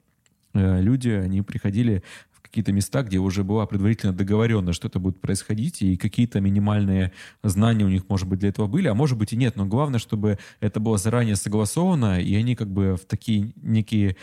[0.52, 5.20] э, люди, они приходили в какие-то места, где уже была предварительно договорено, что это будет
[5.20, 7.12] происходить, и какие-то минимальные
[7.44, 9.54] знания у них, может быть, для этого были, а может быть и нет.
[9.54, 14.16] Но главное, чтобы это было заранее согласовано, и они как бы в такие некие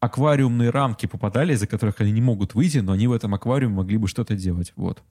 [0.00, 3.98] аквариумные рамки попадали, из-за которых они не могут выйти, но они в этом аквариуме могли
[3.98, 4.72] бы что-то делать.
[4.76, 5.02] Вот.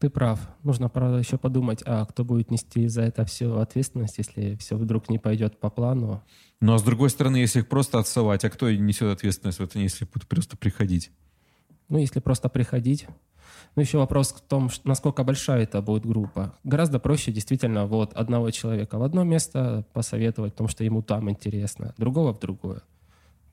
[0.00, 0.40] Ты прав.
[0.62, 5.10] Нужно, правда, еще подумать, а кто будет нести за это всю ответственность, если все вдруг
[5.10, 6.22] не пойдет по плану.
[6.60, 9.82] Ну, а с другой стороны, если их просто отсылать, а кто несет ответственность в этом,
[9.82, 11.10] если будут просто приходить?
[11.90, 13.06] Ну, если просто приходить.
[13.76, 16.54] Ну, еще вопрос в том, насколько большая это будет группа.
[16.64, 21.94] Гораздо проще действительно вот одного человека в одно место посоветовать, потому что ему там интересно,
[21.98, 22.80] другого в другое.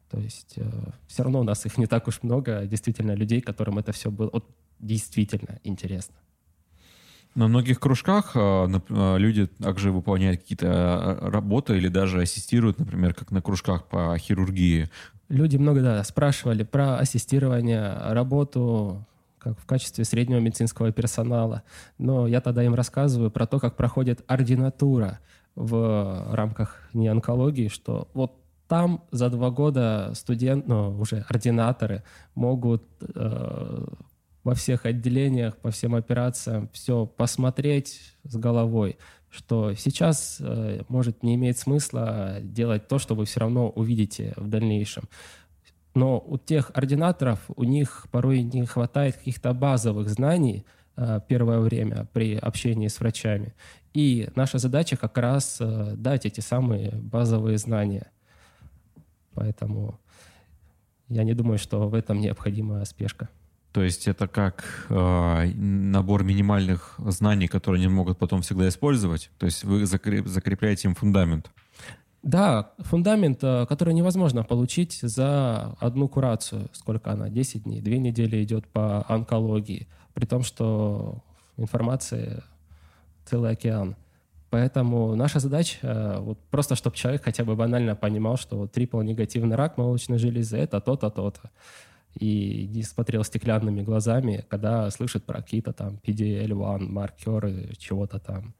[0.09, 0.71] То есть э,
[1.07, 4.29] все равно у нас их не так уж много, действительно, людей, которым это все было
[4.31, 6.15] вот, действительно интересно.
[7.37, 13.13] На многих кружках а, а, люди также выполняют какие-то а, работы или даже ассистируют, например,
[13.13, 14.89] как на кружках по хирургии.
[15.29, 19.05] Люди много да, спрашивали про ассистирование, работу
[19.37, 21.61] как в качестве среднего медицинского персонала.
[21.99, 25.19] Но я тогда им рассказываю про то, как проходит ординатура
[25.53, 28.33] в рамках неонкологии, что вот
[28.67, 33.85] там за два года студент, ну, уже ординаторы могут э,
[34.47, 38.97] во всех отделениях, по всем операциям, все посмотреть с головой,
[39.29, 44.47] что сейчас э, может не иметь смысла делать то, что вы все равно увидите в
[44.47, 45.03] дальнейшем.
[45.95, 52.07] Но у тех ординаторов, у них порой не хватает каких-то базовых знаний э, первое время
[52.13, 53.53] при общении с врачами.
[53.93, 58.11] И наша задача как раз э, дать эти самые базовые знания.
[59.33, 59.99] Поэтому
[61.09, 63.27] я не думаю, что в этом необходима спешка.
[63.77, 69.29] То есть это как э, набор минимальных знаний, которые они могут потом всегда использовать.
[69.37, 71.51] То есть вы закреп, закрепляете им фундамент.
[72.23, 76.69] Да, фундамент, э, который невозможно получить за одну курацию.
[76.71, 77.29] Сколько она?
[77.29, 79.87] 10 дней, 2 недели идет по онкологии.
[80.15, 81.23] При том, что
[81.55, 82.41] информации
[83.25, 83.95] целый океан.
[84.49, 89.01] Поэтому наша задача э, вот просто, чтобы человек хотя бы банально понимал, что вот трипл
[89.01, 91.51] негативный рак молочной железы это то-то, то-то
[92.15, 98.55] и не смотрел стеклянными глазами, когда слышит про какие-то там PDL-1 маркеры, чего-то там.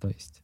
[0.00, 0.42] То есть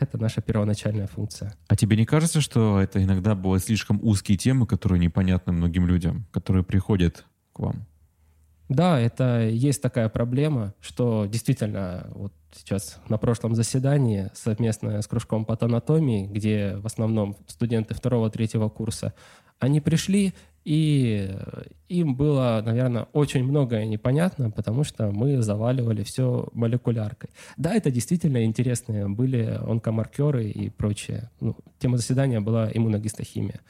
[0.00, 1.54] Это наша первоначальная функция.
[1.68, 6.26] А тебе не кажется, что это иногда бывают слишком узкие темы, которые непонятны многим людям,
[6.30, 7.86] которые приходят к вам?
[8.68, 15.44] Да, это есть такая проблема, что действительно вот сейчас на прошлом заседании совместно с кружком
[15.44, 19.14] патанатомии, где в основном студенты второго-третьего курса,
[19.58, 21.30] они пришли и
[21.88, 27.30] им было, наверное, очень многое непонятно, потому что мы заваливали все молекуляркой.
[27.56, 31.30] Да, это действительно интересные были онкомаркеры и прочее.
[31.40, 33.60] Ну, тема заседания была иммуногистохимия.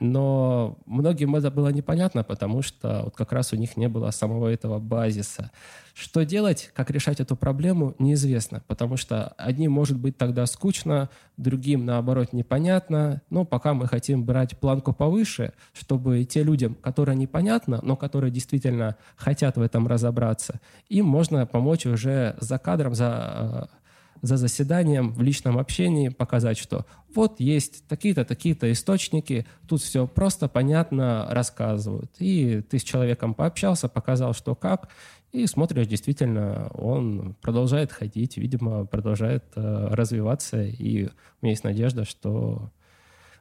[0.00, 4.48] Но многим это было непонятно, потому что вот как раз у них не было самого
[4.48, 5.50] этого базиса.
[5.94, 11.86] Что делать, как решать эту проблему, неизвестно, потому что одним может быть тогда скучно, другим,
[11.86, 13.22] наоборот, непонятно.
[13.30, 18.96] Но пока мы хотим брать планку повыше, чтобы те людям, которые непонятно, но которые действительно
[19.16, 23.76] хотят в этом разобраться, им можно помочь уже за кадром, за э,
[24.22, 30.48] за заседанием в личном общении показать, что вот есть такие-то, такие-то источники, тут все просто,
[30.48, 32.10] понятно рассказывают.
[32.18, 34.88] И ты с человеком пообщался, показал, что как,
[35.32, 41.10] и смотришь, действительно, он продолжает ходить, видимо, продолжает э, развиваться, и у
[41.42, 42.70] меня есть надежда, что,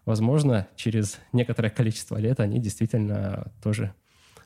[0.06, 3.94] возможно, через некоторое количество лет они действительно тоже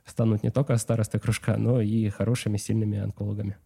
[0.05, 3.57] станут не только старостой кружка, но и хорошими, сильными онкологами.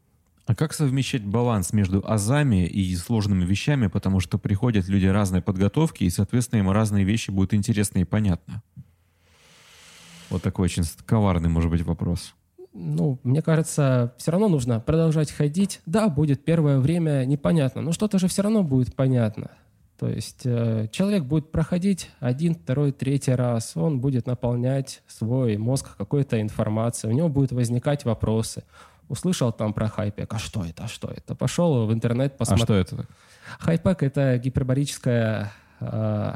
[0.46, 6.04] А как совмещать баланс между азами и сложными вещами, потому что приходят люди разной подготовки,
[6.04, 8.62] и, соответственно, им разные вещи будут интересны и понятны?
[10.30, 12.34] Вот такой очень коварный, может быть, вопрос.
[12.74, 15.80] Ну, мне кажется, все равно нужно продолжать ходить.
[15.86, 19.52] Да, будет первое время непонятно, но что-то же все равно будет понятно.
[20.00, 25.96] То есть э, человек будет проходить один, второй, третий раз, он будет наполнять свой мозг
[25.96, 28.64] какой-то информацией, у него будут возникать вопросы
[29.10, 31.36] услышал там про хайпек, а что это, а что это?
[31.36, 32.64] Пошел в интернет, посмотрел.
[32.82, 33.08] А что это?
[33.60, 35.52] Хайпек— это гипербарическая...
[35.80, 36.36] Э,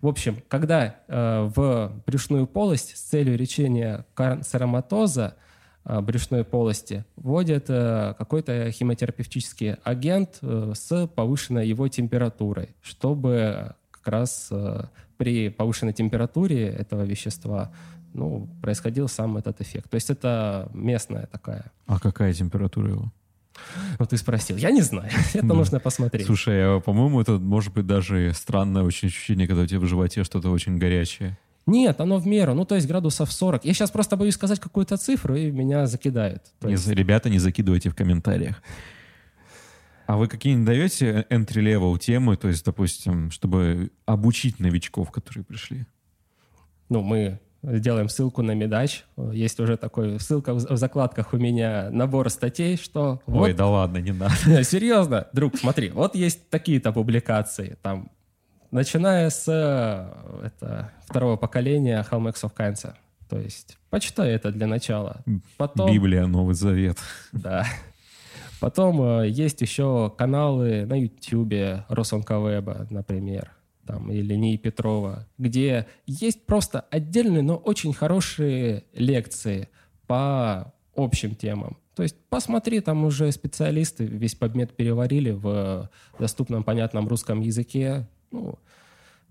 [0.00, 5.36] в общем, когда э, в брюшную полость с целью лечения канцероматоза
[5.84, 14.08] э, брюшной полости вводят э, какой-то химиотерапевтический агент э, с повышенной его температурой, чтобы как
[14.08, 14.84] раз э,
[15.16, 17.72] при повышенной температуре этого вещества
[18.14, 19.90] ну, происходил сам этот эффект.
[19.90, 21.70] То есть это местная такая.
[21.86, 23.12] А какая температура его?
[23.98, 24.56] Ну, ты спросил.
[24.56, 25.10] Я не знаю.
[25.34, 25.54] это да.
[25.54, 26.26] нужно посмотреть.
[26.26, 30.24] Слушай, а, по-моему, это может быть даже странное очень ощущение, когда у тебя в животе
[30.24, 31.38] что-то очень горячее.
[31.66, 32.54] Нет, оно в меру.
[32.54, 33.64] Ну, то есть градусов 40.
[33.64, 36.42] Я сейчас просто боюсь сказать какую-то цифру, и меня закидают.
[36.62, 36.88] Не, есть...
[36.88, 38.62] Ребята, не закидывайте в комментариях.
[40.06, 45.84] А вы какие-нибудь даете entry-level темы, то есть, допустим, чтобы обучить новичков, которые пришли?
[46.88, 49.04] Ну, мы Сделаем ссылку на Медач.
[49.32, 53.20] Есть уже такой ссылка в закладках у меня набор статей, что...
[53.26, 54.62] Ой, вот, да ладно, не надо.
[54.62, 58.10] Серьезно, друг, смотри, вот есть такие-то публикации, там,
[58.70, 62.94] начиная с это, второго поколения Hallmarks of Cancer.
[63.28, 65.22] То есть почитай это для начала.
[65.56, 66.98] Потом, Библия, Новый Завет.
[67.32, 67.66] Да.
[68.60, 73.57] Потом э, есть еще каналы на YouTube Росонковеба, например
[73.88, 79.70] там, или НИИ Петрова, где есть просто отдельные, но очень хорошие лекции
[80.06, 81.78] по общим темам.
[81.94, 88.06] То есть посмотри, там уже специалисты весь предмет переварили в доступном, понятном русском языке.
[88.30, 88.58] Ну,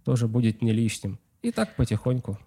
[0.04, 1.20] тоже будет не лишним.
[1.44, 2.40] И так потихоньку.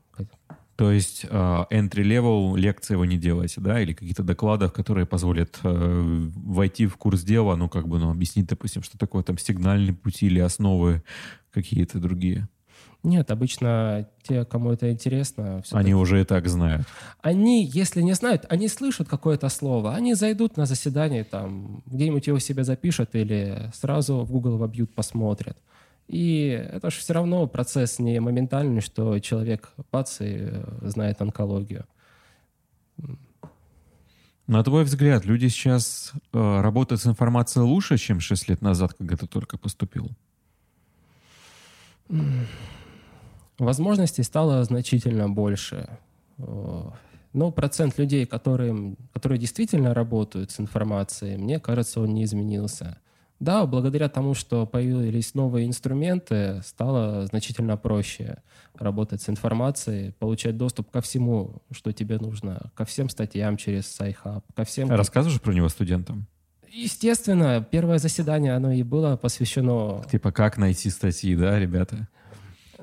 [0.81, 6.33] То есть uh, entry-level лекции вы не делаете, да, или какие-то доклады, которые позволят uh,
[6.35, 10.25] войти в курс дела, ну, как бы, ну, объяснить, допустим, что такое там сигнальные пути
[10.25, 11.03] или основы
[11.53, 12.49] какие-то другие?
[13.03, 15.63] Нет, обычно те, кому это интересно...
[15.71, 16.87] Они уже и так знают.
[17.21, 22.39] Они, если не знают, они слышат какое-то слово, они зайдут на заседание, там, где-нибудь его
[22.39, 25.59] себе запишут или сразу в Google вобьют, посмотрят.
[26.11, 31.87] И это же все равно процесс не моментальный, что человек бац и э, знает онкологию.
[34.49, 39.17] На твой взгляд, люди сейчас э, работают с информацией лучше, чем 6 лет назад, когда
[39.17, 40.11] ты только поступил?
[43.61, 45.89] Возможностей стало значительно больше.
[46.39, 52.99] Но процент людей, которые, которые действительно работают с информацией, мне кажется, он не изменился.
[53.41, 58.43] Да, благодаря тому, что появились новые инструменты, стало значительно проще
[58.79, 64.43] работать с информацией, получать доступ ко всему, что тебе нужно, ко всем статьям через SciHub,
[64.55, 64.91] ко всем...
[64.91, 66.27] Рассказываешь про него студентам?
[66.71, 70.05] Естественно, первое заседание, оно и было посвящено...
[70.11, 72.09] Типа как найти статьи, да, ребята?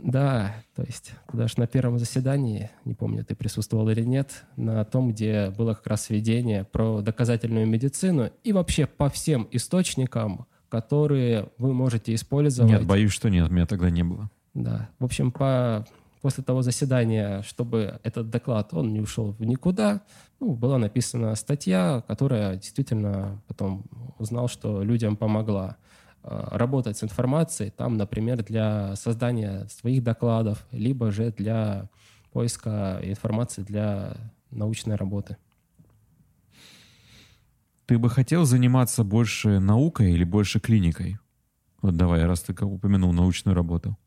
[0.01, 5.09] Да, то есть даже на первом заседании, не помню, ты присутствовал или нет, на том,
[5.09, 11.73] где было как раз введение про доказательную медицину и вообще по всем источникам, которые вы
[11.73, 12.71] можете использовать.
[12.71, 14.29] Нет, боюсь, что нет, меня тогда не было.
[14.53, 14.89] Да.
[14.99, 15.85] В общем, по,
[16.21, 20.01] после того заседания, чтобы этот доклад, он не ушел в никуда,
[20.39, 23.85] ну, была написана статья, которая действительно потом
[24.19, 25.77] узнал, что людям помогла
[26.23, 31.89] работать с информацией, там, например, для создания своих докладов, либо же для
[32.31, 34.17] поиска информации для
[34.51, 35.37] научной работы.
[37.85, 41.19] Ты бы хотел заниматься больше наукой или больше клиникой?
[41.81, 43.97] Вот давай, раз ты упомянул научную работу.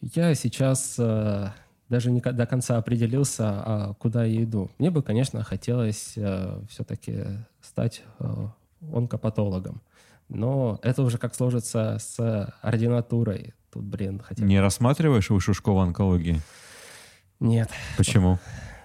[0.00, 1.48] Я сейчас э,
[1.88, 4.70] даже не до конца определился, а куда я иду.
[4.78, 7.24] Мне бы, конечно, хотелось э, все-таки
[7.60, 8.48] стать э,
[8.92, 9.82] онкопатологом.
[10.28, 13.54] Но это уже как сложится с ординатурой.
[13.72, 16.40] Тут, блин, хотя Не рассматриваешь высшую школу онкологии?
[17.40, 17.70] Нет.
[17.96, 18.38] Почему?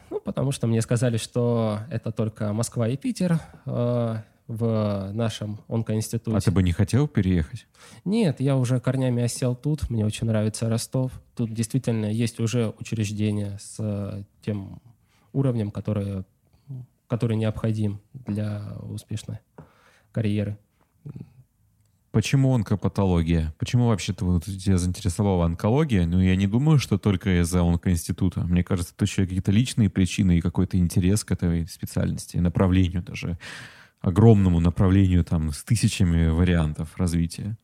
[0.09, 4.17] Ну, потому что мне сказали, что это только Москва и Питер э,
[4.47, 6.37] в нашем онкоинституте.
[6.37, 7.67] А ты бы не хотел переехать?
[8.05, 9.89] Нет, я уже корнями осел тут.
[9.89, 11.11] Мне очень нравится Ростов.
[11.35, 14.81] Тут действительно есть уже учреждение с э, тем
[15.31, 16.25] уровнем, который,
[17.07, 19.39] который необходим для успешной
[20.11, 20.57] карьеры.
[22.13, 23.55] Почему онкопатология?
[23.57, 26.05] Почему вообще -то вот тебя заинтересовала онкология?
[26.05, 28.41] Ну, я не думаю, что только из-за онкоинститута.
[28.41, 33.39] Мне кажется, это еще какие-то личные причины и какой-то интерес к этой специальности, направлению даже,
[33.99, 37.57] огромному направлению там с тысячами вариантов развития.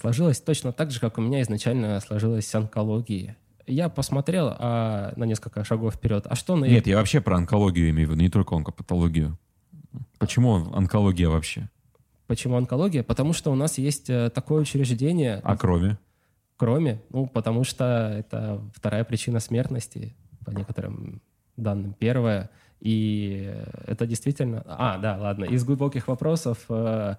[0.00, 3.36] Сложилось точно так же, как у меня изначально сложилась онкология.
[3.66, 6.26] Я посмотрел а, на несколько шагов вперед.
[6.26, 6.64] А что на...
[6.64, 9.38] Нет, я вообще про онкологию имею в виду, не только онкопатологию.
[10.18, 11.68] Почему онкология вообще?
[12.34, 13.04] Почему онкология?
[13.04, 15.40] Потому что у нас есть э, такое учреждение.
[15.44, 15.98] А кроме?
[16.56, 21.22] Кроме, ну, потому что это вторая причина смертности, по некоторым
[21.56, 21.94] данным.
[21.96, 22.50] Первая.
[22.80, 23.54] И
[23.86, 24.64] это действительно...
[24.66, 25.44] А, да, ладно.
[25.44, 27.14] Из глубоких вопросов э, Э,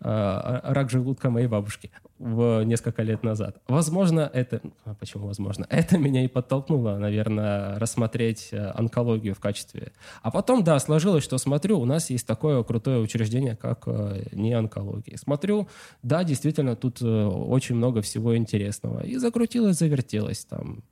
[0.00, 3.60] рак желудка моей бабушки в несколько лет назад.
[3.68, 4.60] Возможно, это...
[4.84, 5.66] А почему возможно?
[5.70, 9.92] Это меня и подтолкнуло, наверное, рассмотреть э, онкологию в качестве...
[10.22, 14.54] А потом, да, сложилось, что смотрю, у нас есть такое крутое учреждение, как э, не
[14.54, 15.16] онкология.
[15.18, 15.68] Смотрю,
[16.02, 19.00] да, действительно, тут очень много всего интересного.
[19.00, 20.82] И закрутилось, завертелось там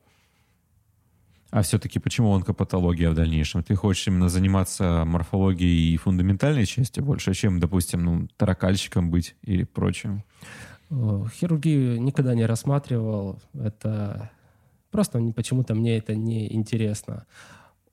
[1.54, 3.62] а все-таки почему онкопатология в дальнейшем?
[3.62, 9.62] Ты хочешь именно заниматься морфологией и фундаментальной частью больше, чем, допустим, ну, таракальщиком быть или
[9.62, 10.24] прочим?
[10.90, 13.38] Хирургию никогда не рассматривал.
[13.52, 14.32] Это
[14.90, 17.24] просто почему-то мне это не интересно.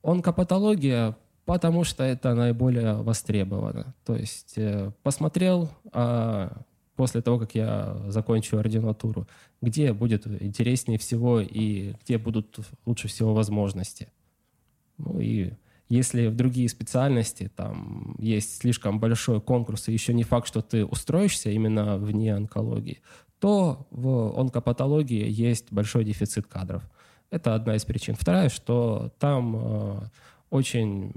[0.02, 3.94] Онкопатология, потому что это наиболее востребовано.
[4.04, 6.62] То есть э, посмотрел, а
[6.96, 9.26] после того, как я закончу ординатуру,
[9.60, 14.08] где будет интереснее всего и где будут лучше всего возможности.
[14.98, 15.52] Ну и
[15.88, 20.86] если в другие специальности там есть слишком большой конкурс, и еще не факт, что ты
[20.86, 23.02] устроишься именно вне онкологии,
[23.38, 26.82] то в онкопатологии есть большой дефицит кадров.
[27.30, 28.14] Это одна из причин.
[28.14, 30.00] Вторая, что там э,
[30.50, 31.12] очень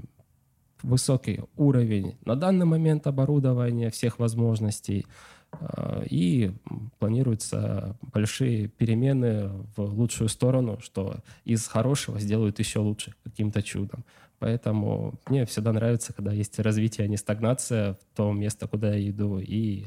[0.82, 5.06] высокий уровень на данный момент оборудования, всех возможностей.
[5.60, 6.52] А, и
[6.98, 14.04] планируются большие перемены в лучшую сторону, что из хорошего сделают еще лучше каким-то чудом.
[14.38, 19.10] Поэтому мне всегда нравится, когда есть развитие, а не стагнация в то место, куда я
[19.10, 19.86] иду, и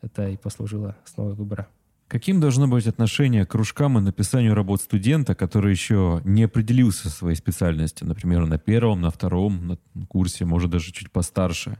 [0.00, 1.68] это и послужило основой выбора.
[2.08, 7.16] Каким должно быть отношение к кружкам и написанию работ студента, который еще не определился со
[7.16, 11.78] своей специальностью, например, на первом, на втором на курсе, может даже чуть постарше?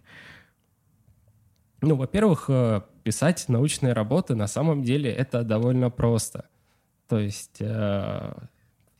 [1.83, 6.47] Ну, во-первых, э, писать научные работы на самом деле это довольно просто.
[7.09, 8.33] То есть, э,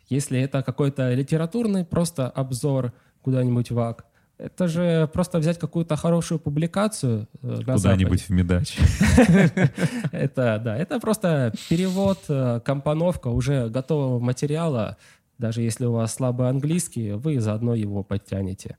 [0.09, 2.93] если это какой-то литературный просто обзор
[3.23, 4.05] куда-нибудь в АК,
[4.39, 8.77] это же просто взять какую-то хорошую публикацию э, Куда-нибудь в Медач.
[10.13, 12.19] Это, да, это просто перевод,
[12.65, 14.97] компоновка уже готового материала.
[15.39, 18.79] Даже если у вас слабый английский, вы заодно его подтянете.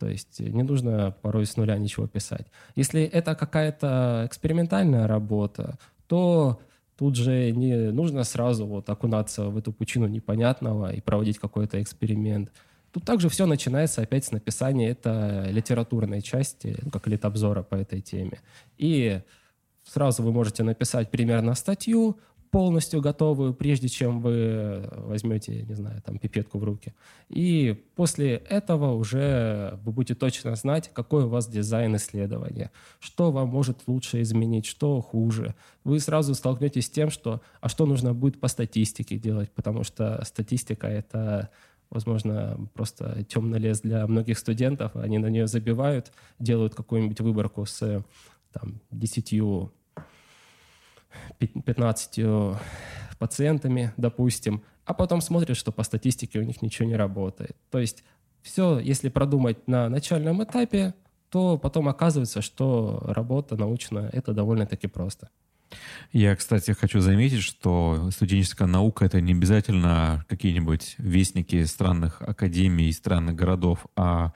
[0.00, 2.46] То есть не нужно порой с нуля ничего писать.
[2.74, 6.58] Если это какая-то экспериментальная работа, то
[6.96, 12.50] тут же не нужно сразу вот окунаться в эту пучину непонятного и проводить какой-то эксперимент.
[12.92, 18.00] Тут также все начинается опять с написания это литературной части, ну, как литобзора по этой
[18.00, 18.40] теме.
[18.78, 19.20] И
[19.84, 22.18] сразу вы можете написать примерно статью,
[22.50, 26.94] полностью готовую, прежде чем вы возьмете, не знаю, там, пипетку в руки.
[27.28, 33.48] И после этого уже вы будете точно знать, какой у вас дизайн исследования, что вам
[33.48, 35.54] может лучше изменить, что хуже.
[35.84, 40.22] Вы сразу столкнетесь с тем, что, а что нужно будет по статистике делать, потому что
[40.24, 41.50] статистика— это
[41.90, 44.94] возможно, просто темный лес для многих студентов.
[44.94, 48.04] Они на нее забивают, делают какую-нибудь выборку с
[48.52, 49.32] там, 10
[51.38, 52.20] 15
[53.18, 57.56] пациентами, допустим, а потом смотрят, что по статистике у них ничего не работает.
[57.70, 58.02] То есть
[58.42, 60.94] все, если продумать на начальном этапе,
[61.28, 65.30] то потом оказывается, что работа научная— это довольно-таки просто.
[66.12, 73.36] Я, кстати, хочу заметить, что студенческая наука— это не обязательно какие-нибудь вестники странных академий странных
[73.36, 74.32] городов, а,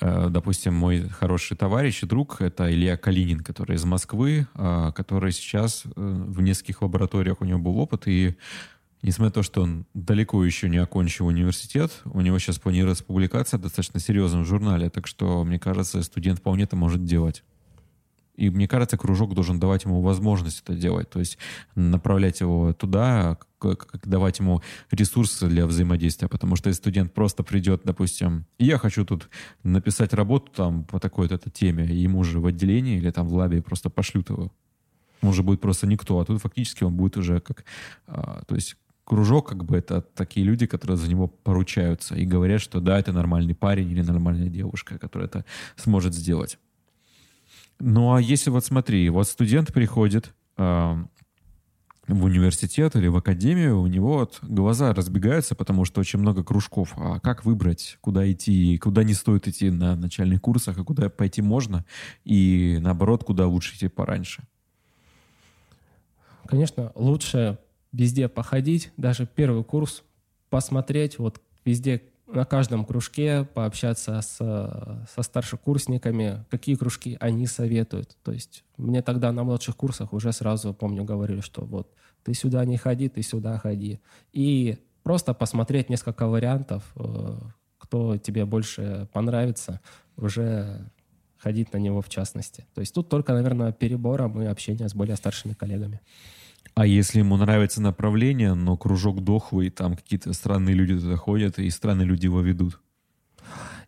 [0.00, 5.32] э, допустим, мой хороший товарищ и друг— это Илья Калинин, который из Москвы, а, который
[5.32, 8.36] сейчас э, в нескольких лабораториях у него был опыт, и
[9.02, 13.58] несмотря на то, что он далеко еще не окончил университет, у него сейчас планируется публикация
[13.58, 17.42] в достаточно серьезном журнале, так что, мне кажется, студент вполне это может делать.
[18.36, 21.38] И мне кажется, кружок должен давать ему возможность это делать, то есть
[21.76, 23.38] направлять его туда,
[24.04, 24.60] давать ему
[24.90, 29.28] ресурсы для взаимодействия, потому что если студент просто придет, допустим, я хочу тут
[29.62, 33.88] написать работу там по такой-то теме, ему же в отделении или там в лабе просто
[33.88, 34.52] пошлют его,
[35.22, 37.64] он же будет просто никто, а тут фактически он будет уже как,
[38.06, 42.60] а, то есть кружок, как бы это такие люди, которые за него поручаются и говорят,
[42.60, 45.44] что да, это нормальный парень или нормальная девушка, которая это
[45.76, 46.58] сможет сделать.
[47.78, 51.04] Ну а если вот смотри, вот студент приходит э,
[52.06, 56.92] в университет или в академию, у него вот глаза разбегаются, потому что очень много кружков.
[56.96, 61.42] А как выбрать, куда идти, куда не стоит идти на начальных курсах, а куда пойти
[61.42, 61.84] можно,
[62.24, 64.42] и наоборот, куда лучше идти пораньше?
[66.46, 67.58] Конечно, лучше
[67.92, 70.02] везде походить, даже первый курс
[70.50, 78.16] посмотреть, вот везде на каждом кружке пообщаться с, со старшекурсниками, какие кружки они советуют.
[78.22, 82.64] То есть мне тогда на младших курсах уже сразу, помню, говорили, что вот ты сюда
[82.64, 84.00] не ходи, ты сюда ходи.
[84.32, 87.38] И просто посмотреть несколько вариантов, э,
[87.78, 89.80] кто тебе больше понравится,
[90.16, 90.90] уже
[91.36, 92.66] ходить на него в частности.
[92.74, 96.00] То есть тут только, наверное, перебором и общение с более старшими коллегами.
[96.74, 101.70] А если ему нравится направление, но кружок дохлый, там какие-то странные люди туда ходят, и
[101.70, 102.80] странные люди его ведут?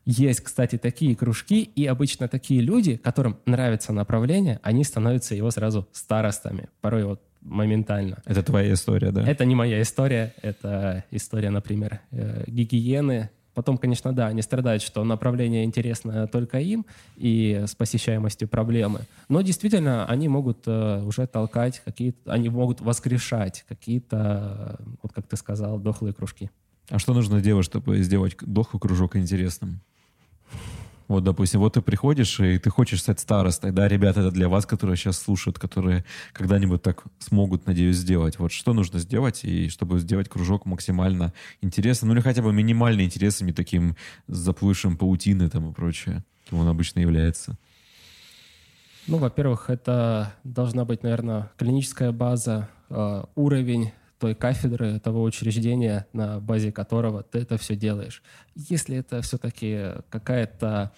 [0.04, 5.88] Есть, кстати, такие кружки, и обычно такие люди, которым нравится направление, они становятся его сразу
[5.90, 6.68] старостами.
[6.80, 8.22] Порой вот моментально.
[8.24, 9.28] Это твоя история, да?
[9.28, 15.02] Это не моя история, это история, например, э, гигиены Потом, конечно, да, они страдают, что
[15.02, 16.84] направление интересно только им
[17.16, 19.00] и с посещаемостью проблемы.
[19.30, 25.38] Но действительно, они могут э, уже толкать какие-то, они могут воскрешать какие-то, вот как ты
[25.38, 26.50] сказал, дохлые кружки.
[26.90, 29.80] А что нужно делать, чтобы сделать дохлый кружок интересным?
[31.08, 34.66] Вот, допустим, вот ты приходишь, и ты хочешь стать старостой, да, ребята, это для вас,
[34.66, 38.38] которые сейчас слушают, которые когда-нибудь так смогут, надеюсь, сделать.
[38.38, 43.02] Вот что нужно сделать, и чтобы сделать кружок максимально интересным, ну или хотя бы минимально
[43.02, 43.96] интересным, не таким
[44.26, 47.56] заплывшим паутиной там и прочее, чем он обычно является?
[49.06, 56.40] Ну, во-первых, это должна быть, наверное, клиническая база, э, уровень той кафедры, того учреждения, на
[56.40, 58.22] базе которого ты это все делаешь.
[58.54, 60.92] Если это все-таки какая-то,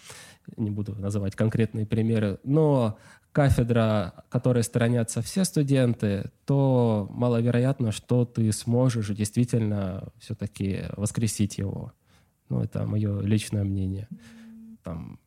[0.57, 2.99] не буду называть конкретные примеры, но
[3.33, 11.93] кафедра, которой сторонятся все студенты, то маловероятно, что ты сможешь действительно все-таки воскресить его.
[12.49, 14.09] Ну, это мое личное мнение.
[14.83, 15.21] Там,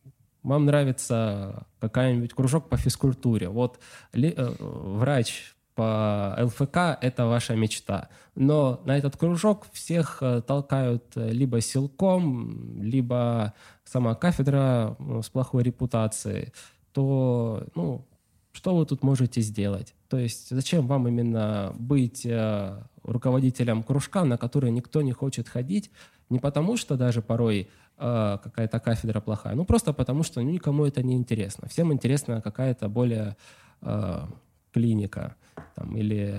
[0.43, 3.49] вам нравится какая-нибудь кружок по физкультуре.
[3.49, 3.79] Вот
[4.13, 8.09] ли, э, врач по ЛФК— это ваша мечта.
[8.35, 13.53] Но на этот кружок всех э, толкают э, либо силком, либо
[13.83, 16.53] сама кафедра ну, с плохой репутацией.
[16.93, 18.05] То, ну,
[18.51, 19.95] что вы тут можете сделать?
[20.09, 25.91] То есть зачем вам именно быть э, руководителем кружка, на который никто не хочет ходить?
[26.29, 31.01] Не потому, что даже порой э, какая-то кафедра плохая, ну просто потому, что никому это
[31.03, 31.67] не интересно.
[31.67, 33.37] Всем интересна какая-то более
[33.81, 34.27] э,
[34.71, 35.35] клиника
[35.75, 36.33] там, или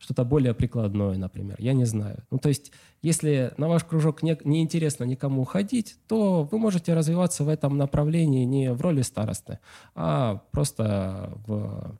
[0.00, 1.56] что-то более прикладное, например.
[1.58, 2.24] Я не знаю.
[2.30, 2.72] Ну, то есть,
[3.02, 7.76] если на ваш кружок не, не интересно никому ходить, то вы можете развиваться в этом
[7.76, 9.58] направлении не в роли старосты,
[9.94, 11.94] а просто в,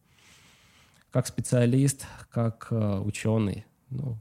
[1.10, 3.66] как специалист, как э, ученый.
[3.90, 4.16] Ну,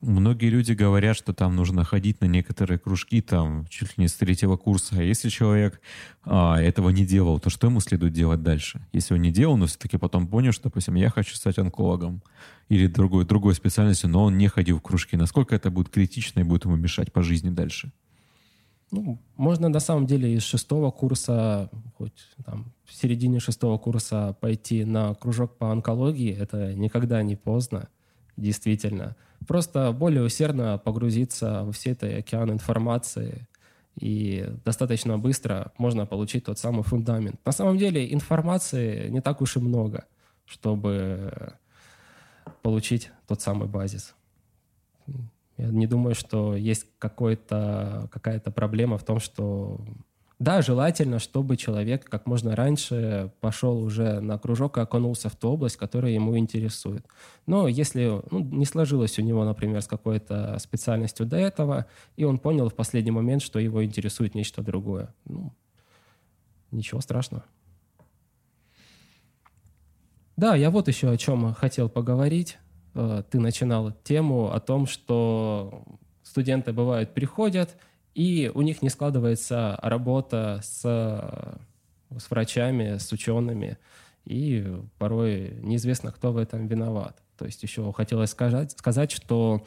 [0.00, 4.14] Многие люди говорят, что там нужно ходить на некоторые кружки, там, чуть ли не с
[4.14, 4.94] третьего курса.
[4.96, 5.80] А если человек
[6.22, 8.86] а, этого не делал, то что ему следует делать дальше?
[8.92, 12.22] Если он не делал, но все-таки потом понял, что, допустим, я хочу стать онкологом
[12.68, 16.44] или другой, другой специальностью, но он не ходил в кружки, насколько это будет критично и
[16.44, 17.90] будет ему мешать по жизни дальше?
[18.92, 24.84] Ну, можно на самом деле из шестого курса, хоть там в середине шестого курса пойти
[24.84, 26.32] на кружок по онкологии.
[26.32, 27.88] Это никогда не поздно,
[28.40, 29.16] действительно
[29.46, 33.46] просто более усердно погрузиться во все это океан информации
[34.00, 37.44] и достаточно быстро можно получить тот самый фундамент.
[37.44, 40.06] На самом деле информации не так уж и много,
[40.44, 41.54] чтобы
[42.62, 44.14] получить тот самый базис.
[45.56, 49.84] Я не думаю, что есть какая-то проблема в том, что
[50.38, 55.50] да, желательно, чтобы человек как можно раньше пошел уже на кружок и окунулся в ту
[55.50, 57.04] область, которая ему интересует.
[57.46, 61.86] Но если ну, не сложилось у него, например, с какой-то специальностью до этого,
[62.16, 65.52] и он понял в последний момент, что его интересует нечто другое, ну,
[66.70, 67.44] ничего страшного.
[70.36, 72.58] Да, я вот еще о чем хотел поговорить.
[72.94, 75.82] Э, ты начинал тему о том, что
[76.22, 77.76] студенты бывают приходят,
[78.14, 83.78] и у них не складывается работа с, с врачами, с учеными,
[84.24, 84.66] и
[84.98, 87.22] порой неизвестно, кто в этом виноват.
[87.38, 89.64] То есть еще хотелось сказать, сказать что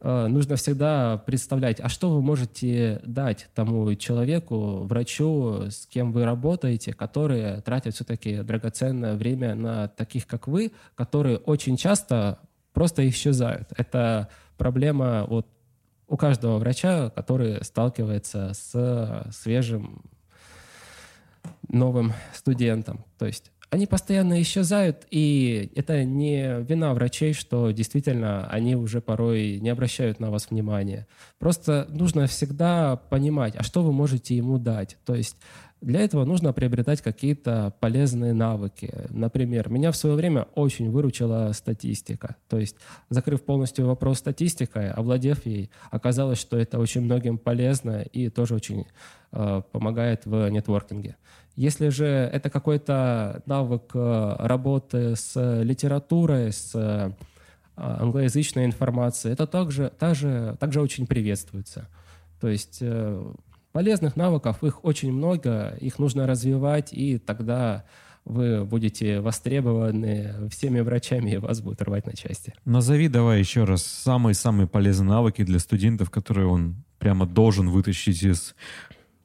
[0.00, 6.24] э, нужно всегда представлять, а что вы можете дать тому человеку, врачу, с кем вы
[6.24, 12.38] работаете, которые тратят все-таки драгоценное время на таких, как вы, которые очень часто
[12.72, 13.68] просто исчезают.
[13.76, 15.46] Это проблема вот
[16.08, 20.02] у каждого врача, который сталкивается с свежим
[21.68, 23.04] новым студентом.
[23.18, 29.58] То есть они постоянно исчезают, и это не вина врачей, что действительно они уже порой
[29.58, 31.08] не обращают на вас внимания.
[31.40, 34.96] Просто нужно всегда понимать, а что вы можете ему дать.
[35.04, 35.36] То есть
[35.84, 38.92] для этого нужно приобретать какие-то полезные навыки.
[39.10, 42.36] Например, меня в свое время очень выручила статистика.
[42.48, 42.76] То есть,
[43.10, 48.86] закрыв полностью вопрос статистикой, овладев ей, оказалось, что это очень многим полезно и тоже очень
[49.32, 51.16] э, помогает в нетворкинге.
[51.54, 57.12] Если же это какой-то навык э, работы с литературой, с э,
[57.76, 61.88] англоязычной информацией, это также, также, также очень приветствуется.
[62.40, 63.32] То есть э,
[63.74, 67.84] Полезных навыков, их очень много, их нужно развивать, и тогда
[68.24, 72.54] вы будете востребованы всеми врачами, и вас будут рвать на части.
[72.64, 78.54] Назови давай еще раз самые-самые полезные навыки для студентов, которые он прямо должен вытащить из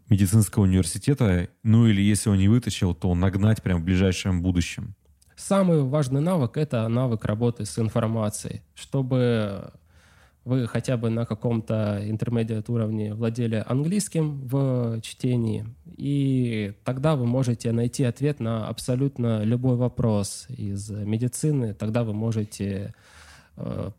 [0.10, 4.95] медицинского университета, ну или если он не вытащил, то нагнать прямо в ближайшем будущем.
[5.36, 9.74] Самый важный навык— это навык работы с информацией, чтобы
[10.50, 17.72] вы хотя бы на каком-то интермедиат уровне владели английским в чтении, и тогда вы можете
[17.72, 22.93] найти ответ на абсолютно любой вопрос из медицины, тогда вы можете
[23.56, 23.91] э,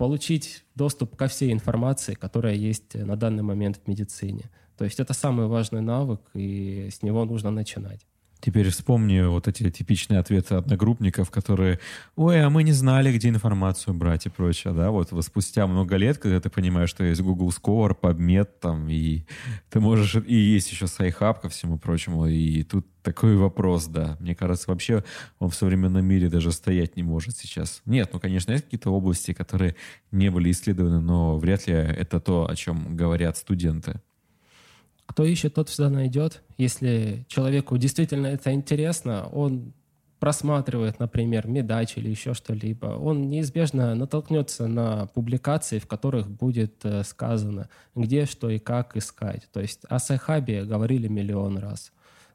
[0.00, 4.50] получить доступ ко всей информации, которая есть на данный момент в медицине.
[4.78, 8.06] То есть это самый важный навык, и с него нужно начинать.
[8.40, 11.78] Теперь вспомни вот эти типичные ответы одногруппников, которые
[12.16, 16.18] «Ой, а мы не знали, где информацию брать» и прочее, да, вот спустя много лет,
[16.18, 19.24] когда ты понимаешь, что есть Google Scholar, PubMed там, и
[19.68, 24.16] ты можешь, и есть еще SciHub ко всему прочему, и тут такой вопрос, да.
[24.20, 25.04] Мне кажется, вообще
[25.38, 27.82] он в современном мире даже стоять не может сейчас.
[27.84, 29.76] Нет, ну, конечно, есть какие-то области, которые
[30.12, 34.00] не были исследованы, но вряд ли это то, о чем говорят студенты.
[35.10, 36.40] Кто ищет, тот всегда найдет.
[36.56, 39.72] Если человеку действительно это интересно, он
[40.20, 47.02] просматривает, например, медач или еще что-либо, он неизбежно натолкнется на публикации, в которых будет э,
[47.02, 49.48] сказано, где, что и как искать.
[49.52, 51.90] То есть о Sci-Hub е говорили миллион раз.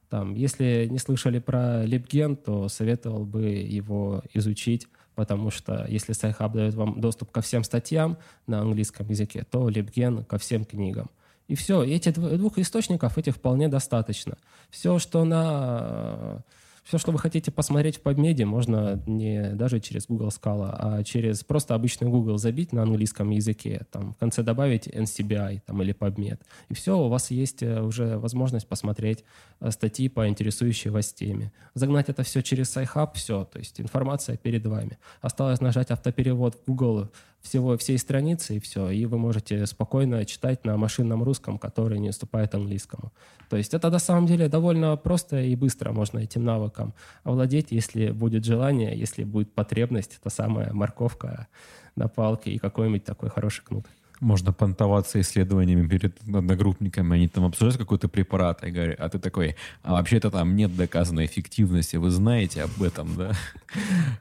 [0.09, 6.51] Там, если не слышали про LibGen, то советовал бы его изучить, потому что если Sci-Hub
[6.51, 8.17] дает вам доступ ко всем статьям
[8.47, 11.09] на английском языке, то LibGen ко всем книгам.
[11.47, 11.83] И все.
[11.83, 14.37] Этих двух источников, этих вполне достаточно.
[14.69, 16.43] Все, что на
[16.85, 21.43] все, что вы хотите посмотреть в PubMed, можно не даже через Google Scholar, а через
[21.43, 26.39] просто обычный Google забить на английском языке, там в конце добавить NCBI там, или PubMed.
[26.69, 29.23] И все, у вас есть э, уже возможность посмотреть
[29.61, 31.51] э, статьи по интересующей вас теме.
[31.73, 34.99] Загнать это все через SciHub, все, то есть информация перед вами.
[35.21, 37.09] Осталось нажать автоперевод в Google
[37.45, 38.89] всего, всей страницы, и все.
[38.89, 43.13] И вы можете спокойно читать на машинном русском, который не уступает английскому.
[43.49, 46.93] То есть это на самом деле довольно просто и быстро можно этим навыком
[47.23, 51.47] овладеть, если будет желание, если будет потребность, та самая морковка
[51.95, 53.85] на палке и какой-нибудь такой хороший кнут
[54.21, 59.55] можно понтоваться исследованиями перед одногруппниками, они там обсуждают какой-то препарат, и говорят, а ты такой,
[59.83, 63.31] а вообще-то там нет доказанной эффективности, вы знаете об этом, да?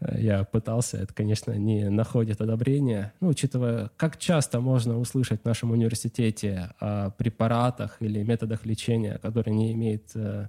[0.19, 3.13] Я пытался, это, конечно, не находит одобрения.
[3.21, 9.55] Ну, учитывая, как часто можно услышать в нашем университете о препаратах или методах лечения, которые
[9.55, 10.49] не имеют э,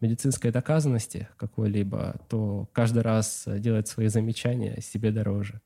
[0.00, 5.60] медицинской доказанности какой-либо, то каждый раз делать свои замечания себе дороже.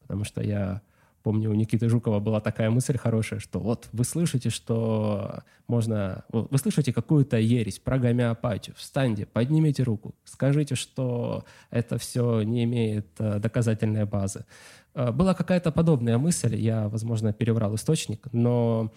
[0.00, 0.82] Потому что я
[1.28, 6.24] помню, у Никиты Жукова была такая мысль хорошая, что вот вы слышите, что можно...
[6.32, 8.74] Вы слышите какую-то ересь про гомеопатию.
[8.78, 14.46] Встаньте, поднимите руку, скажите, что это все не имеет э, доказательной базы.
[14.94, 18.90] Э, была какая-то подобная мысль, я, возможно, переврал источник, но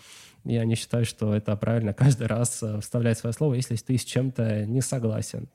[0.45, 4.05] я не считаю, что это правильно каждый раз э, вставлять свое слово, если ты с
[4.05, 5.49] чем-то не согласен.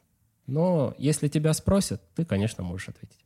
[0.47, 3.25] Но если тебя спросят, ты, конечно, можешь ответить.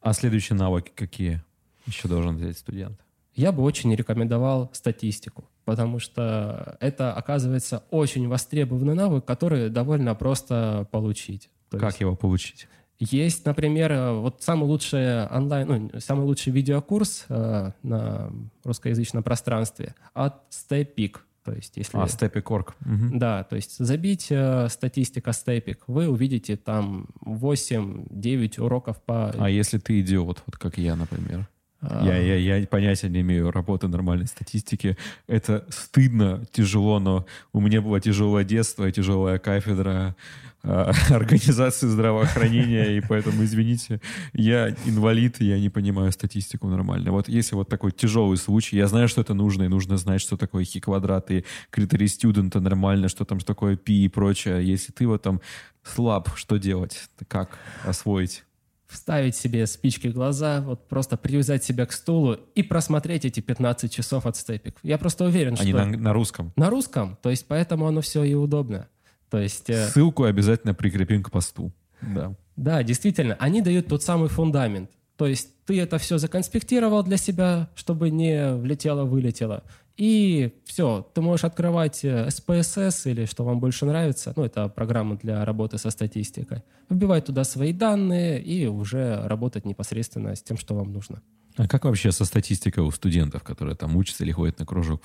[0.00, 1.44] А следующие навыки какие
[1.86, 3.00] еще должен взять студент?
[3.34, 10.88] Я бы очень рекомендовал статистику, потому что это, оказывается, очень востребованный навык, который довольно просто
[10.90, 11.50] получить.
[11.70, 12.00] То как есть...
[12.00, 12.66] его получить?
[12.98, 18.32] Есть, например, вот самый лучший онлайн, ну, самый лучший видеокурс э, на
[18.64, 21.16] русскоязычном пространстве от StepPeak.
[21.44, 21.96] То есть, если...
[21.98, 22.74] А, Stepik.org.
[22.80, 23.18] Угу.
[23.18, 29.30] Да, то есть забить э, статистика Stepik, вы увидите там 8-9 уроков по...
[29.30, 31.46] А если ты идиот, вот как я, например?
[32.04, 34.96] Я, я, я понятия не имею работы нормальной статистики.
[35.26, 40.16] Это стыдно, тяжело, но у меня было тяжелое детство, тяжелая кафедра
[40.62, 44.00] э, организации здравоохранения, и поэтому, извините,
[44.32, 47.12] я инвалид, я не понимаю статистику нормально.
[47.12, 50.36] Вот если вот такой тяжелый случай, я знаю, что это нужно, и нужно знать, что
[50.36, 54.66] такое хи квадрат и критерий студента нормально, что там что такое пи и прочее.
[54.66, 55.40] Если ты вот там
[55.84, 57.08] слаб, что делать?
[57.28, 58.45] Как освоить?
[58.86, 63.92] Вставить себе спички в глаза, вот просто привязать себя к стулу и просмотреть эти 15
[63.92, 64.76] часов от степик.
[64.82, 65.82] Я просто уверен, Они что...
[65.82, 66.52] Они на, на русском?
[66.56, 68.88] На русском, то есть поэтому оно все и удобно.
[69.30, 69.68] То есть...
[69.70, 71.72] Э, Ссылку обязательно прикрепим к посту.
[72.00, 72.34] Да.
[72.56, 74.90] Да, действительно, они дают тот самый фундамент.
[75.16, 79.64] То есть ты это все законспектировал для себя, чтобы не влетело-вылетело.
[79.96, 84.32] И все, ты можешь открывать SPSS э, или что вам больше нравится.
[84.36, 86.62] Ну, это программа для работы со статистикой.
[86.90, 91.22] Вбивать туда свои данные и уже работать непосредственно с тем, что вам нужно.
[91.56, 95.02] А как вообще со статистикой у студентов, которые там учатся или ходят на кружок?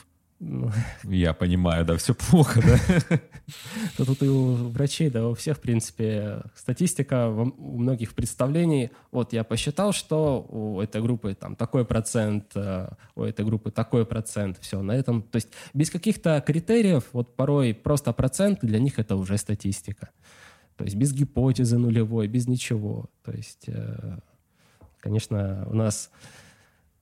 [1.03, 3.19] Я понимаю, да, все плохо, да?
[3.97, 8.91] Да тут и у врачей, да, у всех, в принципе, статистика у многих представлений.
[9.11, 14.05] Вот я посчитал, что у этой группы там такой процент, э, у этой группы такой
[14.05, 15.21] процент, все, на этом.
[15.21, 20.09] То есть без каких-то критериев, вот порой просто процент, для них это уже статистика.
[20.77, 23.09] То есть без гипотезы нулевой, без ничего.
[23.23, 24.17] То есть, э,
[24.99, 26.09] конечно, у нас,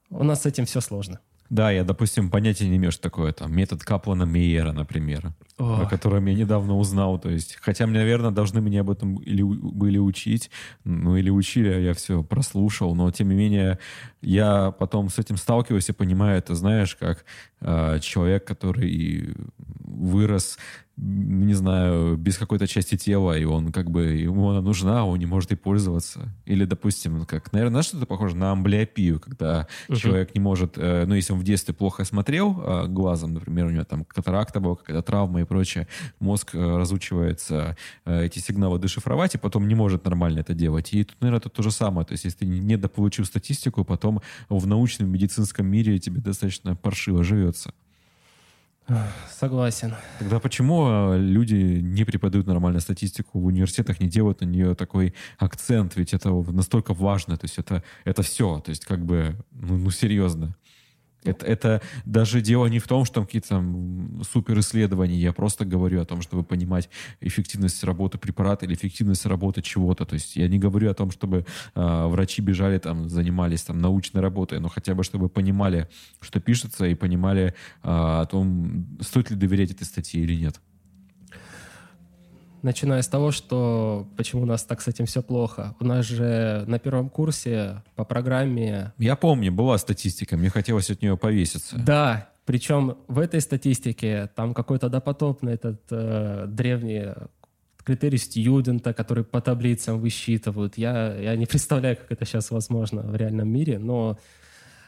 [0.09, 1.19] у нас с этим все сложно.
[1.49, 5.81] Да, я, допустим, понятия не имею, что такое там метод Каплана Мейера, например, Ох.
[5.81, 7.17] о котором я недавно узнал.
[7.17, 10.51] То есть, хотя, наверное, должны меня об этом или были учить,
[10.83, 13.79] ну или учили, а я все прослушал, но тем не менее
[14.21, 17.25] я потом с этим сталкиваюсь и понимаю, это знаешь, как
[17.61, 20.59] э, человек, который вырос
[21.01, 25.25] не знаю, без какой-то части тела, и он как бы, ему она нужна, он не
[25.25, 26.33] может ей пользоваться.
[26.45, 29.95] Или, допустим, как, наверное, на что-то похоже на амблиопию, когда uh-huh.
[29.95, 33.69] человек не может, э, ну, если он в детстве плохо смотрел э, глазом, например, у
[33.69, 35.87] него там катаракта была, какая-то травма и прочее,
[36.19, 40.93] мозг э, разучивается э, эти сигналы дешифровать, и потом не может нормально это делать.
[40.93, 42.05] И тут, наверное, это то же самое.
[42.05, 47.23] То есть, если ты не дополучил статистику, потом в научном медицинском мире тебе достаточно паршиво
[47.23, 47.73] живется.
[49.31, 49.93] Согласен.
[50.19, 55.13] Тогда почему а, люди не преподают нормально статистику в университетах, не делают на нее такой
[55.37, 55.95] акцент?
[55.95, 59.91] Ведь это настолько важно, то есть это, это все, то есть как бы, ну, ну
[59.91, 60.55] серьезно.
[61.23, 65.17] Это, это даже дело не в том, что там какие-то там суперисследования.
[65.17, 66.89] Я просто говорю о том, чтобы понимать
[67.19, 70.05] эффективность работы препарата или эффективность работы чего-то.
[70.05, 71.45] То есть я не говорю о том, чтобы
[71.75, 75.89] э, врачи бежали там, занимались там научной работой, но хотя бы чтобы понимали,
[76.21, 77.51] что пишется, и понимали э,
[77.83, 80.61] о том, стоит ли доверять этой статье или нет
[82.61, 85.75] начиная с того, что почему у нас так с этим все плохо.
[85.79, 88.93] У нас же на первом курсе по программе...
[88.97, 91.77] Я помню, была статистика, мне хотелось от нее повеситься.
[91.77, 97.13] Да, причем в этой статистике там какой-то допотопный этот э, древний
[97.83, 100.77] критерий студента, который по таблицам высчитывают.
[100.77, 104.17] Я, я не представляю, как это сейчас возможно в реальном мире, но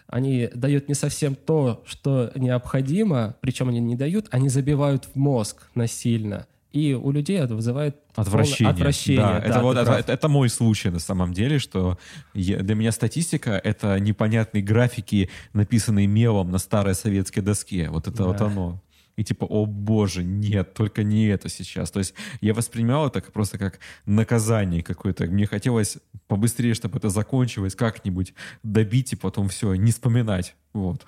[0.07, 5.69] они дают не совсем то, что необходимо, причем они не дают, они забивают в мозг
[5.73, 6.47] насильно.
[6.73, 8.71] И у людей это вызывает отвращение.
[8.71, 11.97] отвращение да, да, это, вот, это, это, это мой случай на самом деле, что
[12.33, 17.89] я, для меня статистика— это непонятные графики, написанные мелом на старой советской доске.
[17.89, 18.23] Вот это да.
[18.25, 18.81] вот оно.
[19.17, 21.91] И типа, о боже, нет, только не это сейчас.
[21.91, 25.25] То есть я воспринимал это просто как наказание какое-то.
[25.25, 25.97] Мне хотелось
[26.27, 30.55] побыстрее, чтобы это закончилось, как-нибудь добить и потом все, не вспоминать.
[30.71, 31.05] Вот.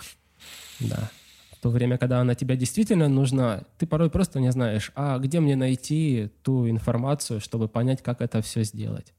[0.81, 1.09] Да
[1.63, 5.55] то время, когда она тебе действительно нужна, ты порой просто не знаешь, а где мне
[5.55, 9.13] найти ту информацию, чтобы понять, как это все сделать.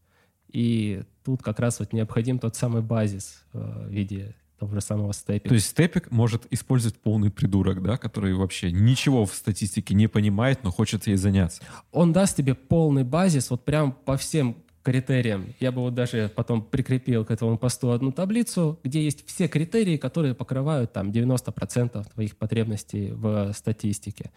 [0.53, 5.15] И тут как раз вот необходим тот самый базис э, в виде того же самого
[5.15, 5.49] степика.
[5.49, 10.63] То есть степик может использовать полный придурок, да, который вообще ничего в статистике не понимает,
[10.63, 11.63] но хочет ей заняться.
[11.93, 14.55] Он даст тебе полный базис вот прям по всем
[14.85, 15.55] критериям.
[15.61, 19.97] Я бы вот даже потом прикрепил к этому посту одну таблицу, где есть все критерии,
[19.97, 24.31] которые покрывают там 90% твоих потребностей в статистике.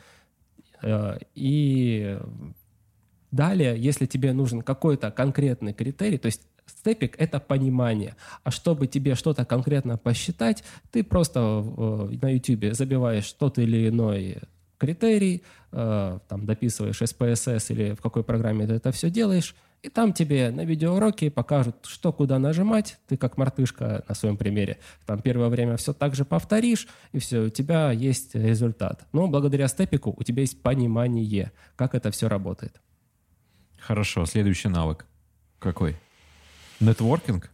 [0.82, 2.18] Э, и
[3.30, 8.16] далее, если тебе нужен какой-то конкретный критерий, то есть степик— это понимание.
[8.44, 14.38] А чтобы тебе что-то конкретно посчитать, ты просто на YouTube забиваешь тот или иной
[14.78, 15.44] критерий,
[15.74, 20.50] э, там дописываешь SPSS или в какой программе ты это все делаешь, и там тебе
[20.52, 22.98] на видеоуроке покажут, что куда нажимать.
[23.08, 24.80] Ты как мартышка на своем примере.
[25.06, 29.06] Там первое время все так же повторишь, и все, у тебя есть результат.
[29.14, 32.82] Но благодаря степику у тебя есть понимание, как это все работает.
[33.80, 35.06] Хорошо, следующий навык.
[35.60, 35.96] Какой?
[36.80, 37.50] Нетворкинг?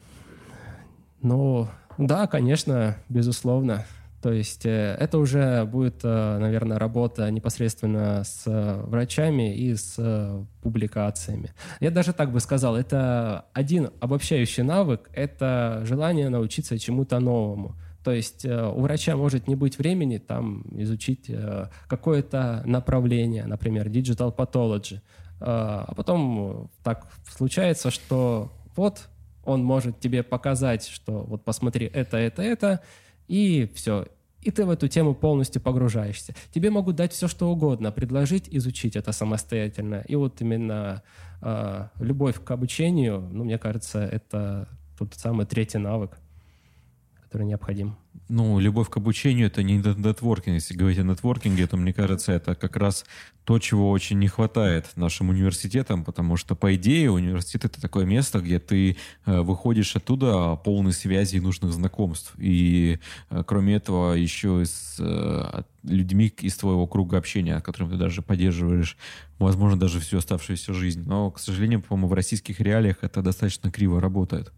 [1.22, 1.68] Ну,
[1.98, 3.86] да, конечно, безусловно.
[4.24, 10.00] То есть э, это уже будет, э, наверное, работа непосредственно с э, врачами и с
[10.62, 11.54] публикациями.
[11.82, 17.76] Я даже так бы сказал, это один обобщающий навык, это желание научиться чему-то новому.
[18.06, 21.32] То есть у врача может не быть времени там изучить
[21.88, 25.00] какое-то направление, например, digital pathology.
[25.40, 29.10] А потом так случается, что вот
[29.46, 32.82] он может тебе показать, что вот посмотри это, это, это,
[33.28, 34.08] и все.
[34.42, 36.36] И ты в эту тему полностью погружаешься.
[36.52, 40.04] Тебе могут дать все, что угодно, предложить изучить это самостоятельно.
[40.08, 41.02] И вот именно
[41.42, 44.68] э, любовь к обучению, ну, мне кажется, это
[44.98, 46.18] тот самый третий навык,
[47.34, 47.98] который необходим
[48.30, 50.56] ну, любовь к обучению— это не нетворкинг.
[50.56, 53.06] Если говорить о нетворкинге, то, мне кажется, это как раз
[53.44, 58.40] то, чего очень не хватает нашим университетам, потому что, по идее, университет— это такое место,
[58.40, 62.34] где ты э, выходишь оттуда полной связи и нужных знакомств.
[62.38, 67.98] И, э, кроме этого, еще с э, людьми из твоего круга общения, с которым ты
[67.98, 68.98] даже поддерживаешь,
[69.38, 71.04] возможно, даже всю оставшуюся жизнь.
[71.06, 74.54] Но, к сожалению, по-моему, в российских реалиях это достаточно криво работает.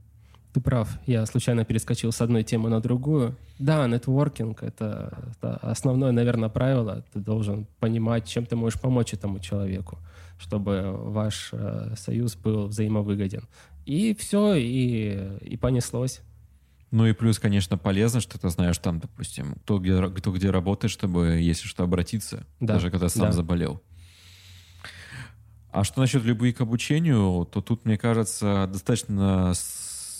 [0.56, 3.36] Ты прав, я случайно перескочил с одной темы на другую.
[3.60, 7.04] Да, нетворкинг— это, это основное, наверное, правило.
[7.12, 10.00] Ты должен понимать, чем ты можешь помочь этому человеку,
[10.40, 13.50] чтобы ваш э, союз был взаимовыгоден.
[13.86, 16.22] И все, и, и понеслось.
[16.90, 20.90] Ну и плюс, конечно, полезно, что ты знаешь там, допустим, кто где, кто где работает,
[20.90, 22.76] чтобы, если что, обратиться, да.
[22.76, 23.32] даже когда сам да.
[23.34, 23.82] заболел.
[25.74, 29.52] А что насчет любви к обучению, то тут, мне кажется, достаточно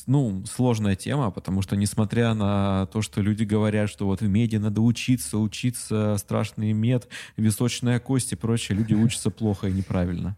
[0.06, 4.58] ну, сложная тема, потому что, несмотря на то, что люди говорят, что вот в меди
[4.58, 10.38] надо учиться, учиться, страшный мед, височная кость и прочее, люди учатся плохо и неправильно.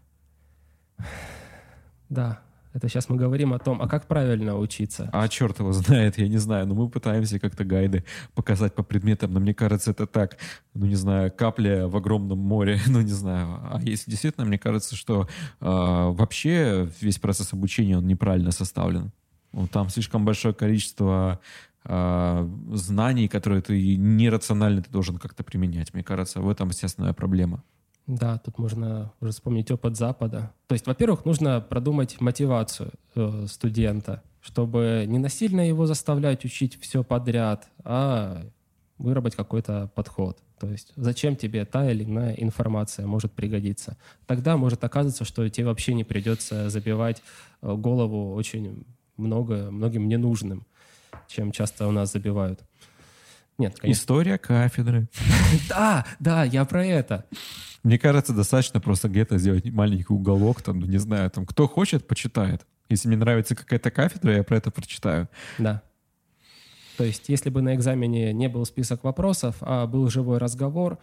[2.08, 2.40] Да,
[2.74, 5.08] это сейчас мы говорим о том, а как правильно учиться?
[5.12, 6.66] А черт его знает, я не знаю.
[6.66, 8.04] Но мы пытаемся как-то гайды
[8.34, 9.32] показать по предметам.
[9.32, 10.36] Но мне кажется, это так,
[10.74, 12.78] ну не знаю, капля в огромном море.
[12.86, 13.48] Ну не знаю.
[13.62, 15.26] А если действительно, мне кажется, что э,
[15.60, 19.12] вообще весь процесс обучения, он неправильно составлен.
[19.72, 21.40] Там слишком большое количество
[21.84, 25.94] э, знаний, которые ты нерационально ты должен как-то применять.
[25.94, 27.62] Мне кажется, в этом естественная проблема.
[28.06, 30.52] Да, тут можно уже вспомнить опыт Запада.
[30.66, 37.04] То есть, во-первых, нужно продумать мотивацию э, студента, чтобы не насильно его заставлять учить все
[37.04, 38.46] подряд, а
[38.96, 40.38] выработать какой-то подход.
[40.58, 43.96] То есть зачем тебе та или иная информация может пригодиться.
[44.26, 47.22] Тогда может оказаться, что тебе вообще не придется забивать
[47.62, 48.84] э, голову очень
[49.18, 50.66] много, многим ненужным,
[51.26, 52.64] чем часто у нас забивают.
[53.58, 54.00] Нет, конечно.
[54.00, 55.08] История кафедры.
[55.68, 57.24] Да, да, я про это.
[57.82, 62.06] Мне кажется, достаточно просто где-то сделать маленький уголок, там, ну, не знаю, там, кто хочет,
[62.06, 62.66] почитает.
[62.88, 65.28] Если мне нравится какая-то кафедра, я про это прочитаю.
[65.58, 65.82] Да.
[66.96, 70.98] То есть, если бы на экзамене не был список вопросов, а был живой разговор,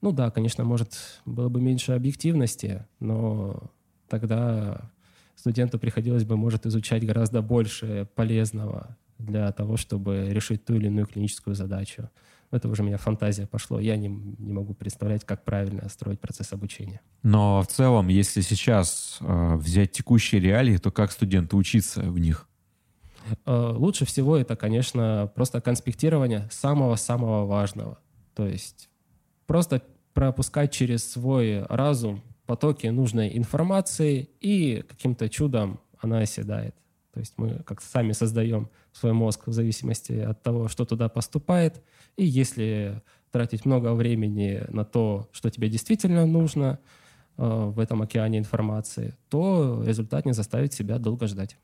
[0.00, 3.70] ну да, конечно, может, было бы меньше объективности, но
[4.08, 4.90] тогда
[5.38, 11.06] студенту приходилось бы, может, изучать гораздо больше полезного для того, чтобы решить ту или иную
[11.06, 12.10] клиническую задачу.
[12.50, 13.78] Это уже у меня фантазия пошло.
[13.78, 17.00] Я не, не могу представлять, как правильно строить процесс обучения.
[17.22, 22.48] Но в целом, если сейчас э, взять текущие реалии, то как студенту учиться в них?
[23.44, 27.98] Э, лучше всего это, конечно, просто конспектирование самого-самого важного.
[28.34, 28.88] То есть
[29.46, 29.82] просто
[30.14, 36.74] пропускать через свой разум потоки нужной информации, и каким-то чудом она оседает.
[37.12, 41.82] То есть мы как-то сами создаем свой мозг в зависимости от того, что туда поступает.
[42.16, 46.78] И если тратить много времени на то, что тебе действительно нужно
[47.36, 51.58] э, в этом океане информации, то результат не заставит себя долго ждать.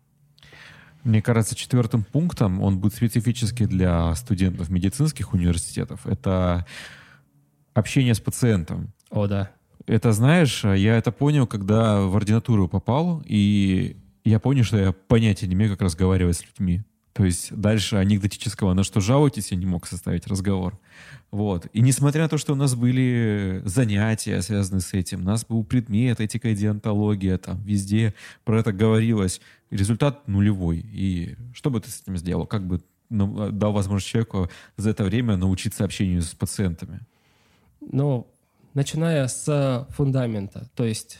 [1.02, 6.66] Мне кажется, четвертым пунктом, он будет специфически для студентов медицинских университетов, это
[7.72, 8.92] общение с пациентом.
[9.08, 9.50] О, да.
[9.86, 15.46] Это, знаешь, я это понял, когда в ординатуру попал, и я понял, что я понятия
[15.46, 16.82] не имею, как разговаривать с людьми.
[17.12, 20.76] То есть дальше анекдотического «на что жалуетесь» я не мог составить разговор.
[21.30, 21.66] Вот.
[21.72, 25.62] И несмотря на то, что у нас были занятия, связанные с этим, у нас был
[25.62, 28.14] предмет этика и диантология, там везде
[28.44, 30.84] про это говорилось, результат нулевой.
[30.92, 32.46] И что бы ты с этим сделал?
[32.46, 32.80] Как бы
[33.10, 37.00] ну, дал возможность человеку за это время научиться общению с пациентами?
[37.80, 38.26] Ну,
[38.74, 41.18] начиная с фундамента, то есть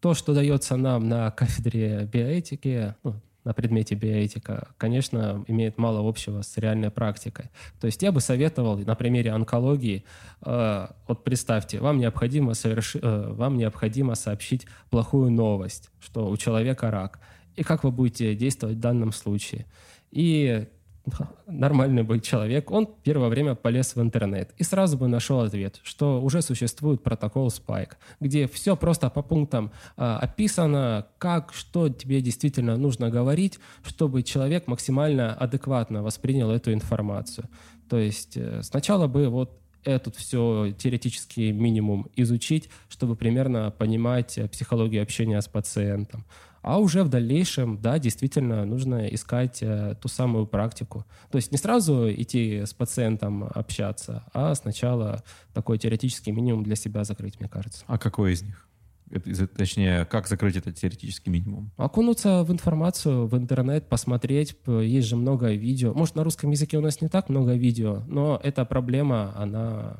[0.00, 3.14] то, что дается нам на кафедре биоэтики, ну,
[3.44, 7.50] на предмете биоэтика, конечно, имеет мало общего с реальной практикой.
[7.80, 10.04] То есть я бы советовал на примере онкологии,
[10.44, 16.90] э, вот представьте, вам необходимо, соверши, э, вам необходимо сообщить плохую новость, что у человека
[16.90, 17.20] рак,
[17.56, 19.66] и как вы будете действовать в данном случае.
[20.10, 20.66] И
[21.46, 26.22] нормальный был человек, он первое время полез в интернет и сразу бы нашел ответ, что
[26.22, 32.76] уже существует протокол Spike, где все просто по пунктам а, описано, как, что тебе действительно
[32.76, 37.48] нужно говорить, чтобы человек максимально адекватно воспринял эту информацию.
[37.88, 44.48] То есть э, сначала бы вот этот все теоретический минимум изучить, чтобы примерно понимать э,
[44.48, 46.24] психологию общения с пациентом.
[46.64, 51.04] А уже в дальнейшем, да, действительно нужно искать э, ту самую практику.
[51.30, 57.04] То есть не сразу идти с пациентом общаться, а сначала такой теоретический минимум для себя
[57.04, 57.84] закрыть, мне кажется.
[57.86, 58.66] А какой из них?
[59.10, 61.70] Это, точнее, как закрыть этот теоретический минимум?
[61.76, 64.56] Окунуться в информацию, в интернет, посмотреть.
[64.66, 65.92] Есть же много видео.
[65.92, 69.98] Может, на русском языке у нас не так много видео, но эта проблема, она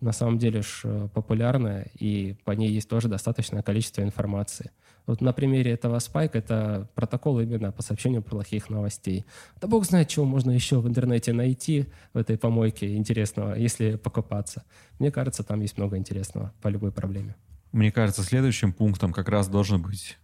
[0.00, 4.70] на самом деле ж э, популярная, и по ней есть тоже достаточное количество информации.
[5.06, 9.24] Вот на примере этого спайка это протокол именно по сообщению плохих новостей.
[9.60, 14.64] Да бог знает, чего можно еще в интернете найти в этой помойке интересного, если покопаться.
[14.98, 17.36] Мне кажется, там есть много интересного по любой проблеме.
[17.72, 20.18] Мне кажется, следующим пунктом как раз должен быть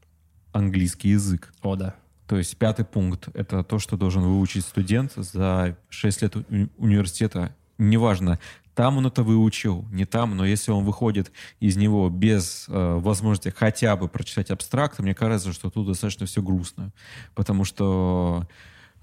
[0.53, 1.53] английский язык.
[1.63, 1.95] О, да.
[2.27, 7.55] То есть пятый пункт— это то, что должен выучить студент за 6 лет уни- университета.
[7.77, 8.39] Неважно,
[8.75, 13.55] там он это выучил, не там, но если он выходит из него без э, возможности
[13.57, 16.93] хотя бы прочитать абстракт, мне кажется, что тут достаточно все грустно,
[17.35, 18.49] потому что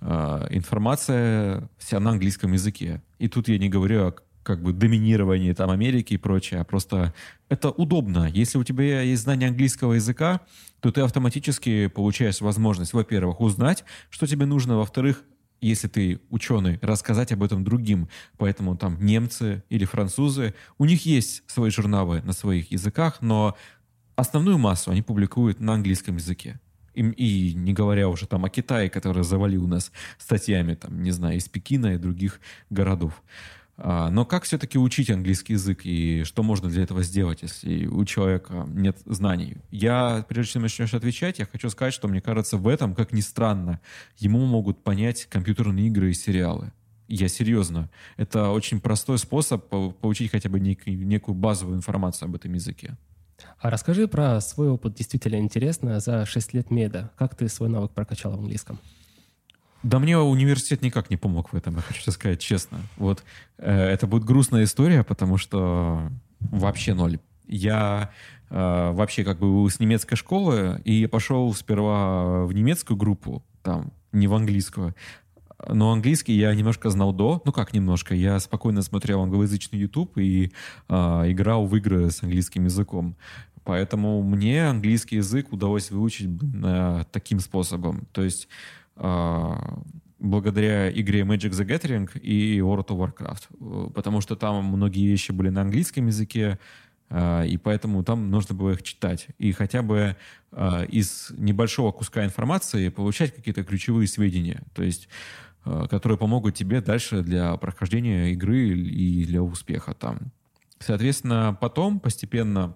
[0.01, 3.01] э, информация вся на английском языке.
[3.19, 7.13] И тут я не говорю о как бы доминировании там Америки и прочее, а просто
[7.47, 8.27] это удобно.
[8.27, 10.41] Если у тебя есть знание английского языка,
[10.79, 15.23] то ты автоматически получаешь возможность, во-первых, узнать, что тебе нужно, во-вторых,
[15.61, 18.09] если ты ученый, рассказать об этом другим.
[18.37, 23.55] Поэтому там немцы или французы, у них есть свои журналы на своих языках, но
[24.15, 26.59] основную массу они публикуют на английском языке.
[26.93, 31.37] И, и не говоря уже там о Китае, который завалил нас статьями, там, не знаю,
[31.37, 33.23] из Пекина и других городов.
[33.83, 38.05] А, но как все-таки учить английский язык и что можно для этого сделать, если у
[38.05, 39.57] человека нет знаний?
[39.71, 43.21] Я, прежде чем начнешь отвечать, я хочу сказать, что мне кажется, в этом, как ни
[43.21, 43.81] странно,
[44.19, 46.71] ему могут понять компьютерные игры и сериалы.
[47.07, 47.89] Я серьезно.
[48.17, 52.95] Это очень простой способ получить хотя бы некую базовую информацию об этом языке.
[53.57, 57.09] А расскажи про свой опыт, действительно интересно, за 6 лет меда.
[57.17, 58.79] Как ты свой навык прокачал в английском?
[59.83, 62.79] Да мне университет никак не помог в этом, я хочу сказать честно.
[62.97, 63.23] Вот
[63.57, 67.19] э, это будет грустная история, потому что вообще ноль.
[67.47, 68.11] Я
[68.49, 74.27] э, вообще как бы с немецкой школы и пошел сперва в немецкую группу, там, не
[74.27, 74.95] в английскую.
[75.67, 80.51] Но английский я немножко знал до, ну как немножко, я спокойно смотрел англоязычный YouTube и
[80.89, 80.95] э,
[81.31, 83.15] играл в игры с английским языком.
[83.63, 86.29] Поэтому мне английский язык удалось выучить
[86.63, 88.07] э, таким способом.
[88.11, 88.47] То есть
[88.95, 95.49] благодаря игре Magic the Gathering и World of Warcraft, потому что там многие вещи были
[95.49, 96.59] на английском языке,
[97.09, 99.27] а, и поэтому там нужно было их читать.
[99.37, 100.15] И хотя бы
[100.51, 105.09] а, из небольшого куска информации получать какие-то ключевые сведения, то есть
[105.91, 110.31] которые помогут тебе дальше для прохождения игры и для успеха там.
[110.79, 112.75] Соответственно, потом постепенно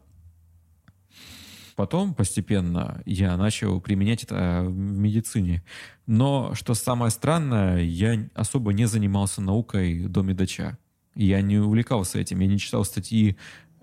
[1.75, 5.63] Потом постепенно я начал применять это в медицине.
[6.07, 10.77] Но, что самое странное, я особо не занимался наукой до медача.
[11.15, 13.37] Я не увлекался этим, я не читал статьи.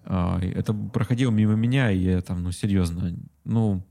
[0.05, 3.15] А, это проходило мимо меня, и я там, ну, серьезно,
[3.45, 3.85] ну,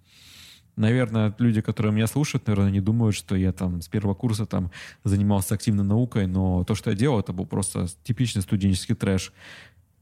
[0.76, 4.72] наверное, люди, которые меня слушают, наверное, не думают, что я там с первого курса там
[5.04, 9.32] занимался активно наукой, но то, что я делал, это был просто типичный студенческий трэш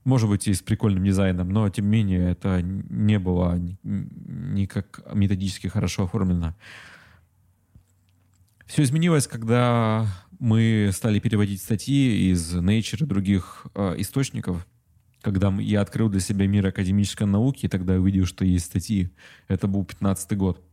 [0.09, 5.67] может быть, и с прикольным дизайном, но, тем не менее, это не было никак методически
[5.67, 6.55] хорошо оформлено.
[8.65, 10.07] Все изменилось, когда
[10.39, 14.67] мы стали переводить статьи из Nature и других э, источников,
[15.21, 19.09] когда я открыл для себя мир академической науки, и тогда увидел, что есть статьи.
[19.47, 20.63] Это был 15 год.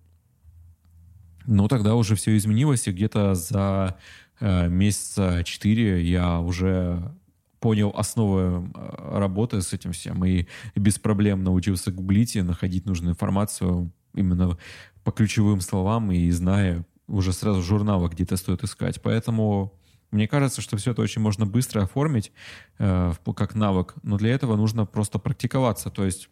[1.47, 3.97] Но тогда уже все изменилось, и где-то за
[4.41, 7.15] э, месяца 4 я уже
[7.61, 13.13] понял основы э, работы с этим всем и без проблем научился гуглить и находить нужную
[13.13, 14.59] информацию именно
[15.05, 19.01] по ключевым словам и зная уже сразу журналы где-то стоит искать.
[19.03, 19.73] Поэтому
[20.11, 22.33] мне кажется, что все это очень можно быстро оформить
[22.79, 26.29] э, как навык, но для этого нужно просто практиковаться, то есть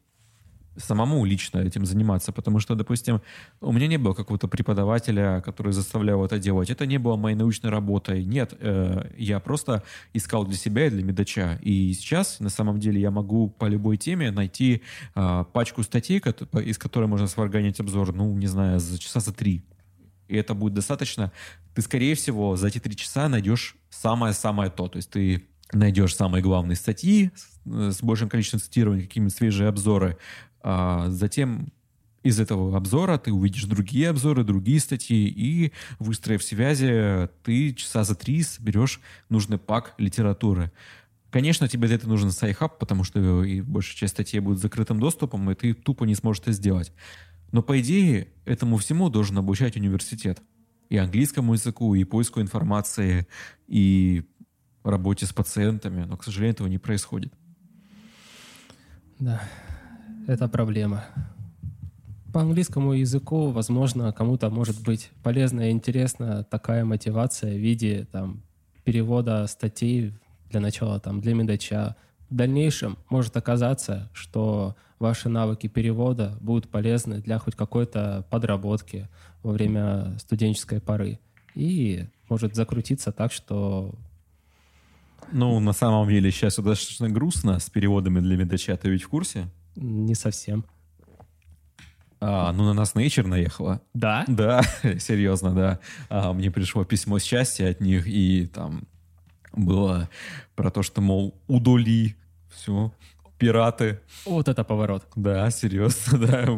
[0.76, 3.20] самому лично этим заниматься, потому что, допустим,
[3.60, 6.70] у меня не было какого-то преподавателя, который заставлял это делать.
[6.70, 8.24] Это не было моей научной работой.
[8.24, 11.58] Нет, э, я просто искал для себя и для медача.
[11.62, 14.82] И сейчас, на самом деле, я могу по любой теме найти
[15.14, 19.64] э, пачку статей, из которой можно сварганить обзор, ну, не знаю, за часа за три
[20.28, 21.32] и это будет достаточно,
[21.74, 24.88] ты, скорее всего, за эти три часа найдешь самое-самое то.
[24.88, 27.30] То есть ты найдешь самые главные статьи
[27.64, 30.16] с, большим количеством цитирований, какие-нибудь свежие обзоры.
[30.66, 31.72] А затем
[32.22, 38.14] из этого обзора ты увидишь другие обзоры, другие статьи, и, выстроив связи, ты часа за
[38.14, 38.98] три соберешь
[39.28, 40.72] нужный пак литературы.
[41.30, 45.50] Конечно, тебе для этого нужен Sci-Hub, потому что и большая часть статей будет закрытым доступом,
[45.50, 46.92] и ты тупо не сможешь это сделать.
[47.52, 50.40] Но по идее этому всему должен обучать университет.
[50.88, 53.26] И английскому языку, и поиску информации,
[53.68, 54.24] и
[54.82, 56.04] работе с пациентами.
[56.04, 57.34] Но, к сожалению, этого не происходит.
[59.18, 59.42] Да,
[60.26, 61.04] это проблема.
[62.32, 68.42] По английскому языку, возможно, кому-то может быть полезна и интересна такая мотивация в виде там,
[68.82, 70.14] перевода статей
[70.50, 71.96] для начала там, для медача.
[72.28, 79.08] В дальнейшем может оказаться, что ваши навыки перевода будут полезны для хоть какой-то подработки
[79.42, 81.20] во время студенческой поры.
[81.54, 83.94] И может закрутиться так, что...
[85.32, 88.76] Ну, на самом деле, сейчас достаточно грустно с переводами для медача.
[88.76, 89.48] Ты ведь в курсе?
[89.76, 90.64] Не совсем.
[92.20, 93.82] А, ну, на нас Nature наехала.
[93.92, 94.24] Да?
[94.26, 94.62] Да,
[94.98, 95.78] серьезно, да.
[96.08, 98.84] А, мне пришло письмо счастья от них, и там
[99.52, 100.08] было
[100.54, 102.16] про то, что, мол, удали
[102.48, 102.92] все,
[103.44, 104.00] пираты.
[104.24, 105.06] Вот это поворот.
[105.16, 106.48] Да, серьезно, да.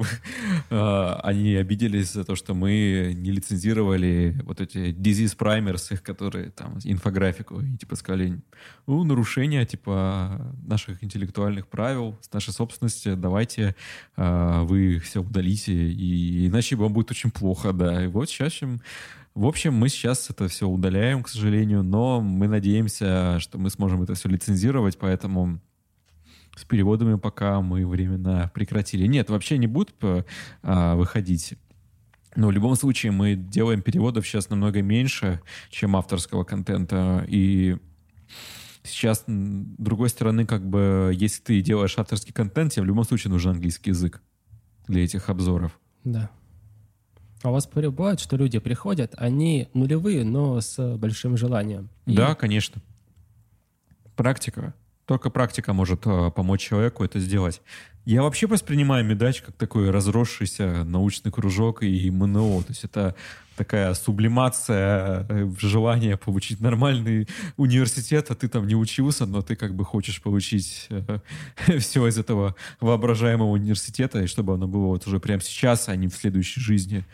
[0.71, 6.51] А, они обиделись за то, что мы не лицензировали вот эти disease primers, их, которые
[6.51, 8.41] там, инфографику, и типа сказали,
[8.87, 13.75] ну, нарушение, типа, наших интеллектуальных правил, нашей собственности, давайте
[14.17, 18.05] а, вы все удалите, и иначе вам будет очень плохо, да.
[18.05, 18.47] И вот сейчас
[19.37, 24.03] в общем, мы сейчас это все удаляем, к сожалению, но мы надеемся, что мы сможем
[24.03, 25.61] это все лицензировать, поэтому
[26.57, 29.07] с переводами пока мы временно прекратили.
[29.07, 30.25] Нет, вообще не будут э,
[30.63, 31.55] а, выходить.
[32.35, 35.41] Но в любом случае мы делаем переводов сейчас намного меньше,
[35.71, 37.25] чем авторского контента.
[37.29, 37.77] И
[38.83, 43.31] сейчас, с другой стороны, как бы, если ты делаешь авторский контент, тебе в любом случае
[43.31, 44.23] нужен английский язык
[44.89, 45.79] для этих обзоров.
[46.05, 46.31] Да.
[47.43, 51.91] А у вас бывает, что люди приходят, они нулевые, но с большим желанием.
[52.07, 52.15] И...
[52.15, 52.83] Да, конечно.
[54.15, 54.75] Практика.
[55.07, 57.63] Только практика может э, помочь человеку это сделать.
[58.05, 62.63] Я вообще воспринимаю медач как такой разросшийся научный кружок и МНО.
[62.63, 63.15] То есть это
[63.57, 69.75] такая сублимация э, желания получить нормальный университет, а ты там не учился, но ты как
[69.75, 71.19] бы хочешь получить э,
[71.79, 76.09] все из этого воображаемого университета, и чтобы оно было вот уже прямо сейчас, а не
[76.09, 77.05] в следующей жизни.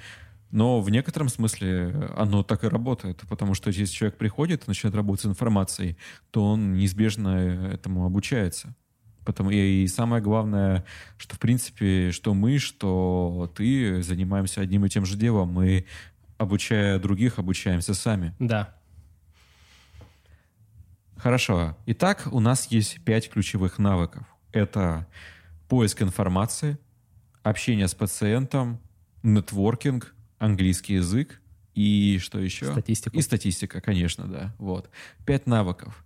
[0.52, 4.94] Но в некотором смысле оно так и работает, потому что если человек приходит и начинает
[4.94, 5.96] работать с информацией,
[6.30, 8.76] то он неизбежно этому обучается.
[9.24, 10.84] Потому, и, и самое главное,
[11.16, 15.48] что в принципе, что мы, что ты занимаемся одним и тем же делом.
[15.48, 15.86] Мы,
[16.36, 18.34] обучая других, обучаемся сами.
[18.38, 18.74] Да.
[21.16, 21.78] Хорошо.
[21.86, 24.26] Итак, у нас есть пять ключевых навыков.
[24.52, 25.06] Это
[25.68, 26.76] поиск информации,
[27.42, 28.80] общение с пациентом,
[29.22, 31.40] нетворкинг, английский язык
[31.74, 32.66] и что еще?
[32.66, 33.16] Статистика.
[33.16, 34.54] И статистика, конечно, да.
[34.58, 34.90] Вот.
[35.24, 36.04] Пять навыков.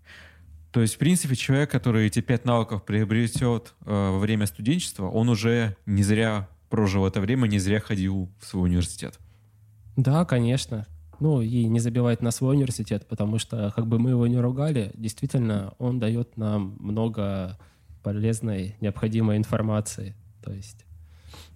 [0.70, 5.28] То есть, в принципе, человек, который эти пять навыков приобретет э, во время студенчества, он
[5.30, 9.18] уже не зря прожил это время, не зря ходил в свой университет.
[9.96, 10.86] Да, конечно.
[11.18, 14.92] Ну и не забивает на свой университет, потому что, как бы мы его не ругали,
[14.94, 17.58] действительно, он дает нам много
[18.02, 20.14] полезной, необходимой информации.
[20.44, 20.84] То есть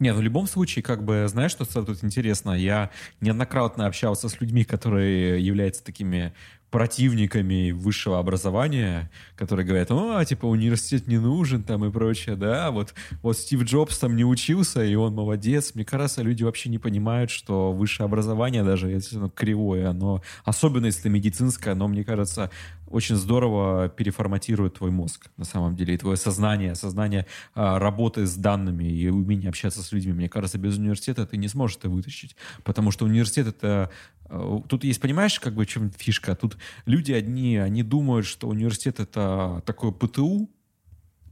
[0.01, 2.53] Не, ну в любом случае, как бы, знаешь, что тут интересно?
[2.53, 2.91] Я
[3.21, 6.33] неоднократно общался с людьми, которые являются такими
[6.71, 12.95] противниками высшего образования, которые говорят, о, типа, университет не нужен там и прочее, да, вот,
[13.23, 15.73] вот Стив Джобс там не учился, и он молодец.
[15.75, 20.87] Мне кажется, люди вообще не понимают, что высшее образование, даже если оно кривое, оно, особенно
[20.87, 22.51] если медицинское, оно, мне кажется,
[22.91, 28.35] очень здорово переформатирует твой мозг, на самом деле, и твое сознание, сознание а, работы с
[28.35, 30.13] данными и умение общаться с людьми.
[30.13, 33.91] Мне кажется, без университета ты не сможешь это вытащить, потому что университет— это
[34.31, 36.35] Э, тут есть, понимаешь, как бы чем фишка?
[36.37, 36.57] Тут
[36.87, 40.49] люди одни, они думают, что университет это такое ПТУ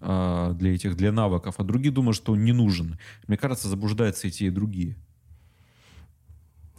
[0.01, 2.99] э, для этих, для навыков, а другие думают, что он не нужен.
[3.27, 4.97] Мне кажется, заблуждаются и те, и другие.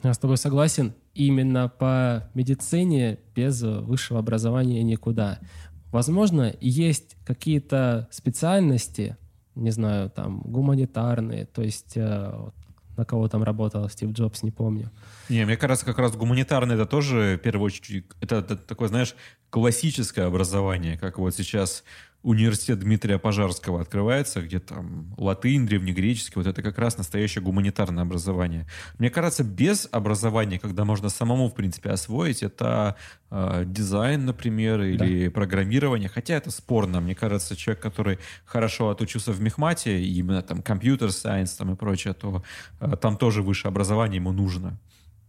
[0.03, 0.93] Я с тобой согласен.
[1.14, 5.39] Именно по медицине без высшего образования никуда.
[5.91, 9.18] Возможно, есть какие-то специальности,
[9.60, 12.49] не знаю, там, гуманитарные, то есть э,
[12.98, 14.91] на кого там работал Стив Джобс, не помню.
[15.30, 19.15] Не, мне кажется, как раз гуманитарное это тоже, в первую очередь, это, это такое, знаешь,
[19.49, 21.84] классическое образование, как вот сейчас
[22.22, 28.68] университет Дмитрия Пожарского открывается, где там латынь, древнегреческий, вот это как раз настоящее гуманитарное образование.
[28.98, 32.98] Мне кажется, без образования, когда можно самому, в принципе, освоить, это
[33.32, 35.32] э, дизайн, например, или да.
[35.32, 37.00] программирование, хотя это спорно.
[37.00, 42.14] Мне кажется, человек, который хорошо отучился в мехмате, именно там компьютер, сайенс там и прочее,
[42.14, 42.44] то
[42.82, 44.78] э, там тоже высшее образование ему нужно.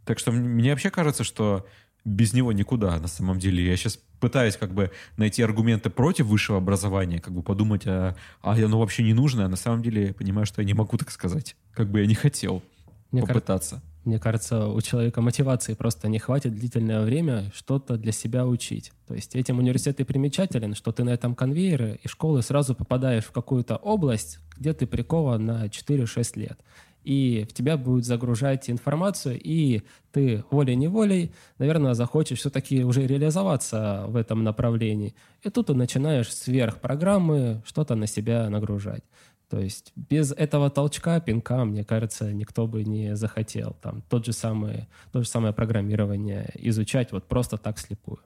[0.05, 1.67] Так что мне вообще кажется, что
[2.05, 3.65] без него никуда, на самом деле.
[3.65, 8.53] Я сейчас пытаюсь как бы найти аргументы против высшего образования, как бы подумать, а, а
[8.55, 11.11] оно вообще не нужно, а на самом деле я понимаю, что я не могу так
[11.11, 11.57] сказать.
[11.73, 12.63] Как бы я не хотел
[13.11, 13.77] мне попытаться.
[13.77, 18.93] Кажется, мне кажется, у человека мотивации просто не хватит длительное время что-то для себя учить.
[19.07, 23.25] То есть этим университет и примечателен, что ты на этом конвейере и школы сразу попадаешь
[23.25, 26.59] в какую-то область, где ты прикован на 4-6 лет
[27.05, 29.83] и в тебя будет загружать информацию, и
[30.13, 35.15] ты волей-неволей, наверное, захочешь все-таки уже реализоваться в этом направлении.
[35.43, 39.03] И тут ты начинаешь сверх программы что-то на себя нагружать.
[39.49, 44.33] То есть без этого толчка, пинка, мне кажется, никто бы не захотел там тот же
[44.33, 48.21] самый, то же самое программирование изучать вот просто так слепую.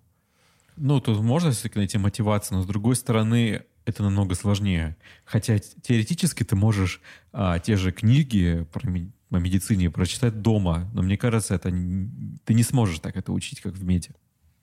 [0.76, 4.96] Ну, тут можно все-таки найти мотивацию, но с другой стороны, это намного сложнее.
[5.24, 7.00] Хотя теоретически ты можешь
[7.32, 8.90] а, те же книги про
[9.30, 13.74] о медицине прочитать дома, но мне кажется, это ты не сможешь так это учить, как
[13.74, 14.10] в меди.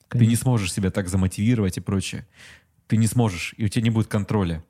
[0.08, 0.26] Конечно.
[0.26, 2.26] Ты не сможешь себя так замотивировать и прочее.
[2.86, 4.64] Ты не сможешь, и у тебя не будет контроля.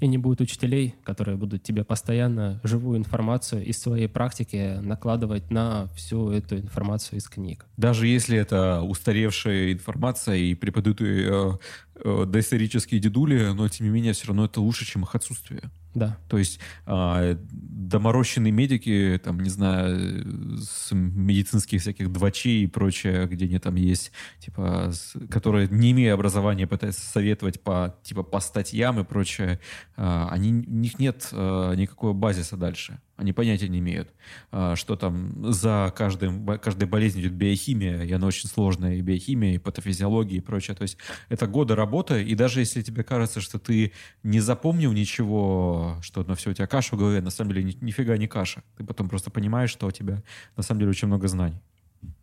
[0.00, 5.88] И не будет учителей, которые будут тебе постоянно живую информацию из своей практики накладывать на
[5.96, 7.66] всю эту информацию из книг.
[7.76, 11.58] Даже если это устаревшая информация и преподают ее
[11.96, 15.62] э, доисторические дедули, но тем не менее все равно это лучше, чем их отсутствие.
[15.94, 16.18] Да.
[16.28, 23.46] То есть э, доморощенные медики, там, не знаю, с медицинских всяких двачей и прочее, где
[23.46, 29.00] они там есть, типа, с, которые, не имея образования, пытаются советовать по, типа, по статьям
[29.00, 29.60] и прочее,
[29.96, 33.00] э, они, у них нет э, никакого базиса дальше.
[33.18, 34.14] Они понятия не имеют,
[34.52, 39.56] а, что там за каждым, каждой болезнью идет биохимия, и она очень сложная, и биохимия,
[39.56, 40.76] и патофизиология, и прочее.
[40.76, 43.92] То есть это годы работы, и даже если тебе кажется, что ты
[44.22, 47.84] не запомнил ничего, что на все у тебя каша в голове, на самом деле ни,
[47.84, 48.62] нифига не каша.
[48.76, 50.22] Ты потом просто понимаешь, что у тебя
[50.56, 51.60] на самом деле очень много знаний.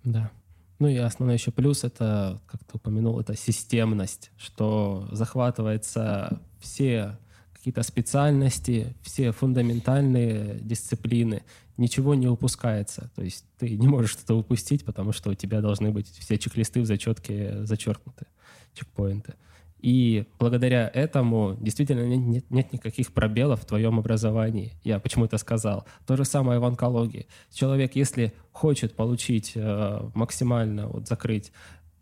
[0.06, 0.32] Да.
[0.80, 7.18] Ну и основной еще плюс это, как ты упомянул, это системность, что захватывается все
[7.66, 11.42] какие-то специальности, все фундаментальные дисциплины,
[11.78, 13.10] ничего не упускается.
[13.16, 16.82] То есть ты не можешь что-то упустить, потому что у тебя должны быть все чек-листы
[16.82, 18.28] в зачетке зачеркнуты,
[18.76, 19.34] чекпоинты.
[19.80, 24.74] И благодаря этому действительно нет, нет, нет никаких пробелов в твоем образовании.
[24.84, 25.88] Я почему это сказал.
[26.06, 27.26] То же самое в онкологии.
[27.52, 31.52] Человек, если хочет получить э, максимально, вот закрыть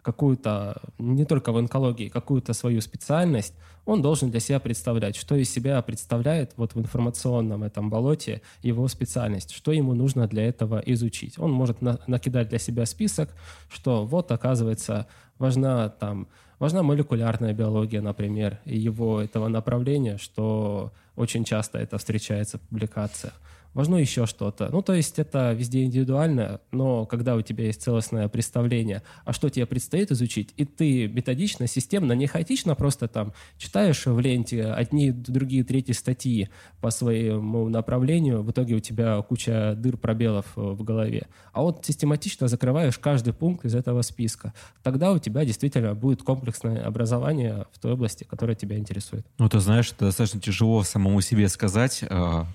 [0.04, 3.56] какую-то, не только в онкологии, какую-то свою специальность,
[3.86, 8.88] он должен для себя представлять, что из себя представляет вот в информационном этом болоте его
[8.88, 11.40] специальность, что ему нужно для этого изучить.
[11.40, 13.30] Он может на, накидать для себя список,
[13.70, 15.08] что вот, оказывается,
[15.40, 16.28] важна там
[16.60, 23.34] важна молекулярная биология, например, и его этого направления, что очень часто это встречается в публикациях
[23.74, 24.70] важно еще что-то.
[24.72, 29.50] Ну, то есть это везде индивидуально, но когда у тебя есть целостное представление, а что
[29.50, 35.12] тебе предстоит изучить, и ты методично, системно, не хаотично просто там читаешь в ленте одни,
[35.12, 36.50] другие, третьи статьи
[36.82, 41.28] по своему направлению, в итоге у тебя куча дыр, пробелов э, в голове.
[41.52, 44.54] А вот систематично закрываешь каждый пункт из этого списка.
[44.82, 49.26] Тогда у тебя действительно будет комплексное образование в той области, которая тебя интересует.
[49.38, 52.48] Ну, ты знаешь, это достаточно тяжело самому себе сказать, а,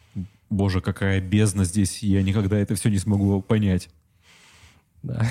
[0.50, 3.88] боже, какая бездна здесь, я никогда это все не смогу понять.
[5.02, 5.26] Да.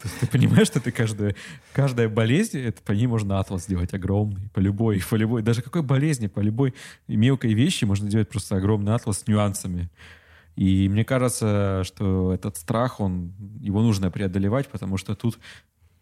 [0.00, 1.34] То есть ты понимаешь, что ты каждая,
[1.72, 5.82] каждая болезнь, это по ней можно атлас сделать огромный, по любой, по любой, даже какой
[5.82, 6.74] болезни, по любой
[7.08, 9.90] мелкой вещи можно делать просто огромный атлас с нюансами.
[10.54, 15.38] И мне кажется, что этот страх, он, его нужно преодолевать, потому что тут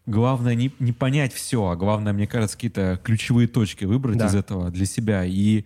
[0.05, 4.27] главное не, не понять все, а главное, мне кажется, какие-то ключевые точки выбрать да.
[4.27, 5.65] из этого для себя и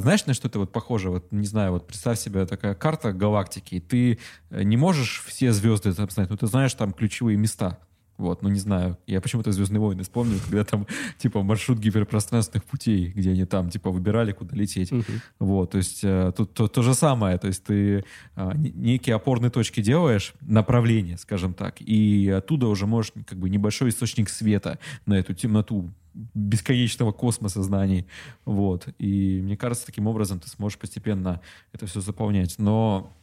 [0.00, 1.10] знаешь, на что это вот похоже?
[1.10, 4.18] Вот, не знаю, вот представь себе такая карта галактики, и ты
[4.50, 7.78] э, не можешь все звезды там знать, но ты знаешь там ключевые места.
[8.20, 8.98] Вот, ну не знаю.
[9.06, 10.86] Я почему-то «Звездные войны» вспомнил, когда там,
[11.16, 14.92] типа, маршрут гиперпространственных путей, где они там, типа, выбирали, куда лететь.
[14.92, 15.20] Uh-huh.
[15.38, 17.38] Вот, то есть э, тут то, то же самое.
[17.38, 18.04] То есть ты
[18.36, 23.88] э, некие опорные точки делаешь, направление, скажем так, и оттуда уже можешь, как бы, небольшой
[23.88, 28.06] источник света на эту темноту бесконечного космоса знаний.
[28.44, 28.88] Вот.
[28.98, 31.40] И мне кажется, таким образом ты сможешь постепенно
[31.72, 32.56] это все заполнять.
[32.58, 33.16] Но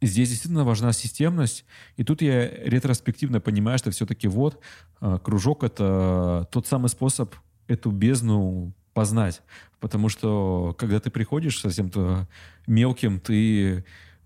[0.00, 1.64] здесь действительно важна системность.
[1.96, 4.60] И тут я ретроспективно понимаю, что все-таки вот
[5.00, 7.34] а, кружок— это тот самый способ
[7.66, 9.42] эту бездну познать.
[9.78, 12.28] Потому что когда ты приходишь совсем-то
[12.66, 13.84] мелким, ты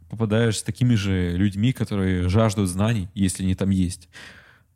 [0.08, 4.08] попадаешь с такими же людьми, которые жаждут знаний, если они там есть.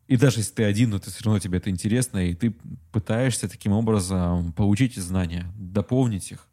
[0.09, 2.57] И даже если ты один, но ты все равно тебе это интересно, и ты
[2.93, 6.47] пытаешься таким образом получить знания, дополнить их.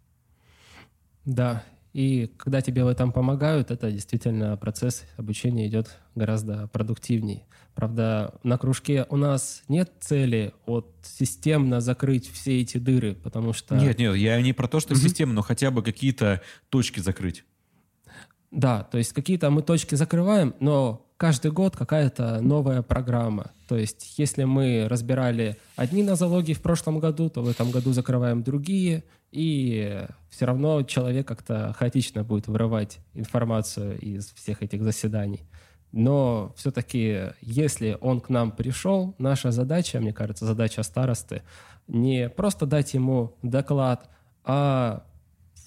[1.24, 1.64] Да,
[1.96, 7.46] и когда тебе в этом помогают, это действительно процесс обучения идет гораздо продуктивнее.
[7.74, 13.78] Правда, на кружке у нас нет цели вот системно закрыть все эти дыры, потому что...
[13.78, 14.98] Нет, нет, я не про то, что mm-hmm.
[14.98, 17.46] системно, но хотя бы какие-то точки закрыть.
[18.52, 23.52] Да, то есть какие-то мы точки закрываем, но каждый год какая-то новая программа.
[23.70, 28.44] То есть если мы разбирали одни нозологии в прошлом году, то в этом году закрываем
[28.44, 29.06] другие,
[29.36, 35.42] и все равно человек как-то хаотично будет вырывать информацию из всех этих заседаний.
[35.92, 41.42] Но все-таки, если он к нам пришел, наша задача, мне кажется, задача старосты,
[41.88, 44.10] не просто дать ему доклад,
[44.46, 45.06] а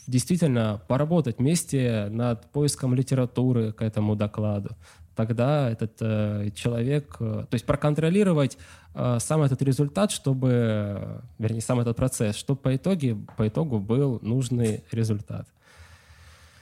[0.07, 4.71] действительно поработать вместе над поиском литературы к этому докладу,
[5.19, 8.57] тогда этот э, человек, э, то есть проконтролировать
[8.95, 13.81] э, сам этот результат, чтобы, э, вернее, сам этот процесс, чтобы по, итоге, по итогу
[13.81, 15.49] был нужный результат.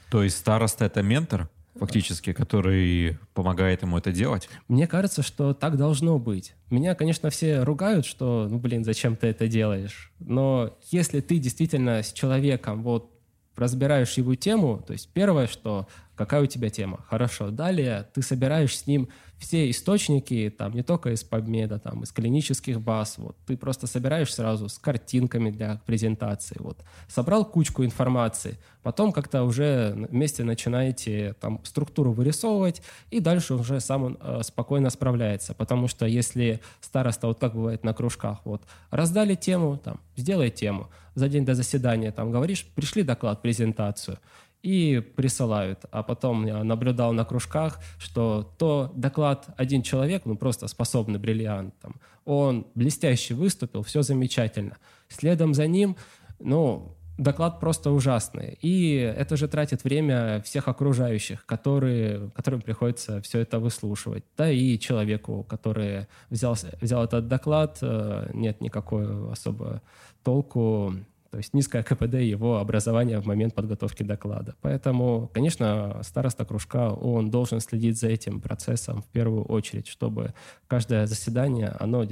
[0.09, 4.49] То есть староста— это ментор, фактически, который помогает ему это делать?
[4.67, 6.55] Мне кажется, что так должно быть.
[6.71, 10.11] Меня, конечно, все ругают, что, ну, блин, зачем ты это делаешь?
[10.17, 13.11] Но если ты действительно с человеком вот
[13.55, 17.51] разбираешь его тему, то есть первое, что какая у тебя тема, хорошо.
[17.51, 19.07] Далее ты собираешь с ним
[19.37, 23.37] все источники, там не только из PubMed, там из клинических баз, вот.
[23.45, 26.83] Ты просто собираешь сразу с картинками для презентации, вот.
[27.07, 32.81] Собрал кучку информации, потом как-то уже вместе начинаете там структуру вырисовывать,
[33.11, 37.83] и дальше уже сам он э, спокойно справляется, потому что если староста, вот как бывает
[37.83, 43.03] на кружках, вот раздали тему, там сделай тему, за день до заседания там говоришь, пришли
[43.03, 44.19] доклад, презентацию,
[44.67, 45.85] и присылают.
[45.91, 51.73] А потом я наблюдал на кружках, что то доклад один человек, ну просто способный бриллиант,
[51.79, 51.95] там,
[52.25, 54.75] он блестяще выступил, все замечательно.
[55.07, 55.95] Следом за ним,
[56.39, 58.59] ну, доклад просто ужасный.
[58.61, 64.25] И это же тратит время всех окружающих, которые, которым приходится все это выслушивать.
[64.35, 69.81] Да и человеку, который взял, взял этот доклад, э, нет никакой особо
[70.23, 70.93] толку
[71.31, 74.55] то есть низкое КПД его образования в момент подготовки доклада.
[74.61, 80.33] Поэтому, конечно, староста кружка, он должен следить за этим процессом в первую очередь, чтобы
[80.67, 82.05] каждое заседание, оно,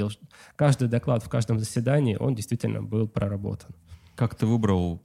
[0.56, 3.76] каждый доклад в каждом заседании, он действительно был проработан.
[4.16, 5.02] Как ты выбрал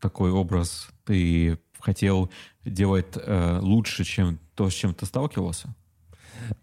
[0.00, 0.88] такой образ?
[1.04, 2.30] Ты хотел
[2.64, 5.74] делать э, лучше, чем то, с чем ты сталкивался?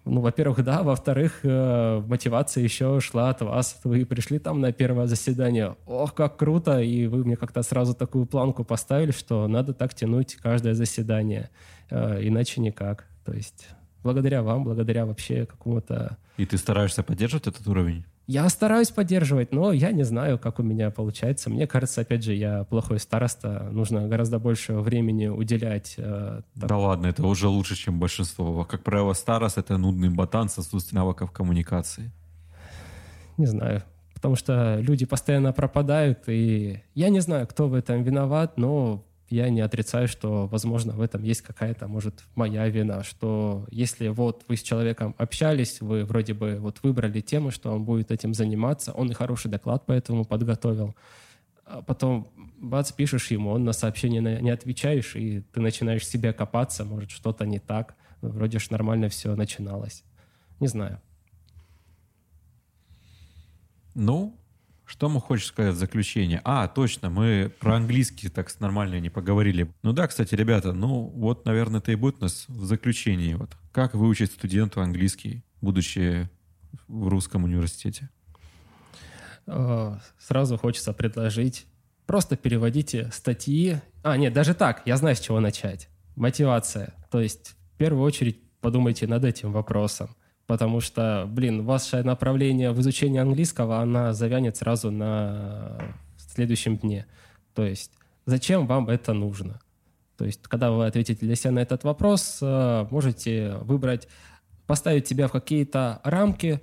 [0.05, 0.83] Ну, во-первых, да.
[0.83, 3.79] Во-вторых, э, мотивация еще шла от вас.
[3.83, 5.75] Вы пришли там на первое заседание.
[5.85, 6.79] Ох, как круто!
[6.79, 11.49] И вы мне как-то сразу такую планку поставили, что надо так тянуть каждое заседание.
[11.89, 13.05] Э, иначе никак.
[13.25, 13.67] То есть
[14.03, 16.17] благодаря вам, благодаря вообще какому-то...
[16.37, 18.05] И ты стараешься поддерживать этот уровень?
[18.25, 21.49] Я стараюсь поддерживать, но я не знаю, как у меня получается.
[21.49, 23.67] Мне кажется, опять же, я плохой староста.
[23.71, 25.95] Нужно гораздо больше времени уделять.
[25.97, 28.63] Э, да ладно, это уже лучше, чем большинство.
[28.63, 32.11] Как правило, старост— это нудный ботан с отсутствием навыков коммуникации.
[33.35, 33.83] Не знаю.
[34.13, 39.49] Потому что люди постоянно пропадают, и я не знаю, кто в этом виноват, но я
[39.49, 44.57] не отрицаю, что, возможно, в этом есть какая-то, может, моя вина, что если вот вы
[44.57, 49.09] с человеком общались, вы вроде бы вот выбрали тему, что он будет этим заниматься, он
[49.11, 50.95] и хороший доклад поэтому подготовил,
[51.65, 52.27] а потом
[52.57, 57.45] бац, пишешь ему, он на сообщение не отвечаешь, и ты начинаешь себя копаться, может, что-то
[57.45, 60.03] не так, вроде ж нормально все начиналось.
[60.59, 61.01] Не знаю.
[63.95, 64.37] Ну,
[64.85, 66.41] что мы хочешь сказать в заключение?
[66.43, 69.71] А, точно, мы про английский так нормально не поговорили.
[69.81, 73.33] Ну да, кстати, ребята, ну вот, наверное, это и будет у нас в заключении.
[73.33, 73.51] Вот.
[73.71, 76.29] Как выучить студенту английский, будучи
[76.87, 78.09] в русском университете?
[79.47, 81.65] Э, сразу хочется предложить
[82.05, 83.77] просто переводите статьи.
[84.03, 85.89] А, нет, даже так, я знаю, с чего начать.
[86.15, 86.93] Мотивация.
[87.09, 90.15] То есть, в первую очередь, подумайте над этим вопросом.
[90.47, 95.77] Потому что, блин, ваше направление в изучении английского, она завянет сразу на
[96.17, 97.05] следующем дне.
[97.53, 97.91] То есть,
[98.25, 99.61] зачем вам это нужно?
[100.17, 104.07] То есть, когда вы ответите для себя на этот вопрос, э, можете выбрать,
[104.67, 106.61] поставить себя в какие-то рамки,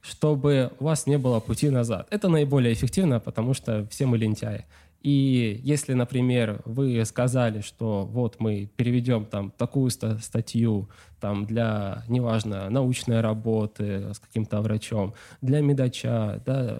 [0.00, 2.08] чтобы у вас не было пути назад.
[2.10, 4.66] Это наиболее эффективно, потому что все мы лентяи.
[5.00, 10.90] И если, например, вы сказали, что вот мы переведем там такую статью
[11.20, 16.78] там для, неважно, научной работы с каким-то врачом, для медача, да,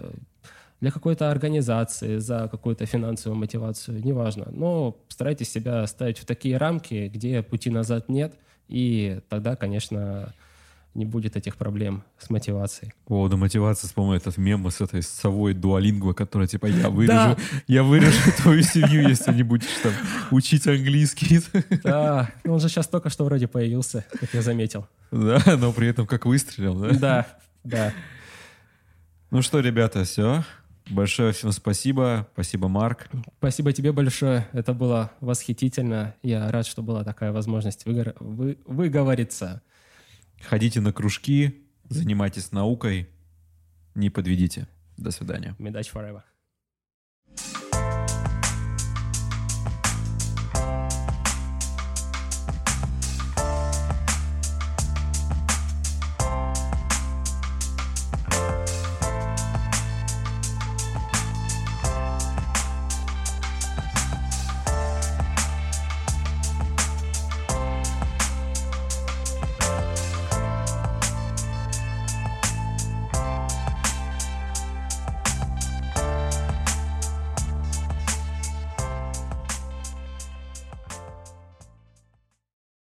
[0.81, 4.47] для какой-то организации за какую-то финансовую мотивацию, неважно.
[4.51, 8.35] Но старайтесь себя ставить в такие рамки, где пути назад нет,
[8.67, 10.33] и тогда, конечно,
[10.93, 12.93] не будет этих проблем с мотивацией.
[13.05, 17.37] По поводу мотивации вспомнил этот мем с этой совой дуалингва, которая типа я вырежу,
[17.67, 19.93] я вырежу твою семью, если не будешь там
[20.31, 21.41] учить английский.
[21.83, 24.87] Да, он же сейчас только что вроде появился, как я заметил.
[25.11, 26.89] Да, но при этом как выстрелил, да?
[26.91, 27.27] Да,
[27.63, 27.93] да.
[29.29, 30.43] Ну что, ребята, все.
[30.89, 32.27] Большое всем спасибо.
[32.33, 33.07] Спасибо, Марк.
[33.37, 34.47] Спасибо тебе большое.
[34.51, 36.15] Это было восхитительно.
[36.21, 38.13] Я рад, что была такая возможность выгор...
[38.19, 38.57] вы...
[38.65, 39.61] выговориться.
[40.47, 43.09] Ходите на кружки, занимайтесь наукой,
[43.95, 44.67] не подведите.
[44.97, 45.55] До свидания.
[45.59, 46.21] Медач forever.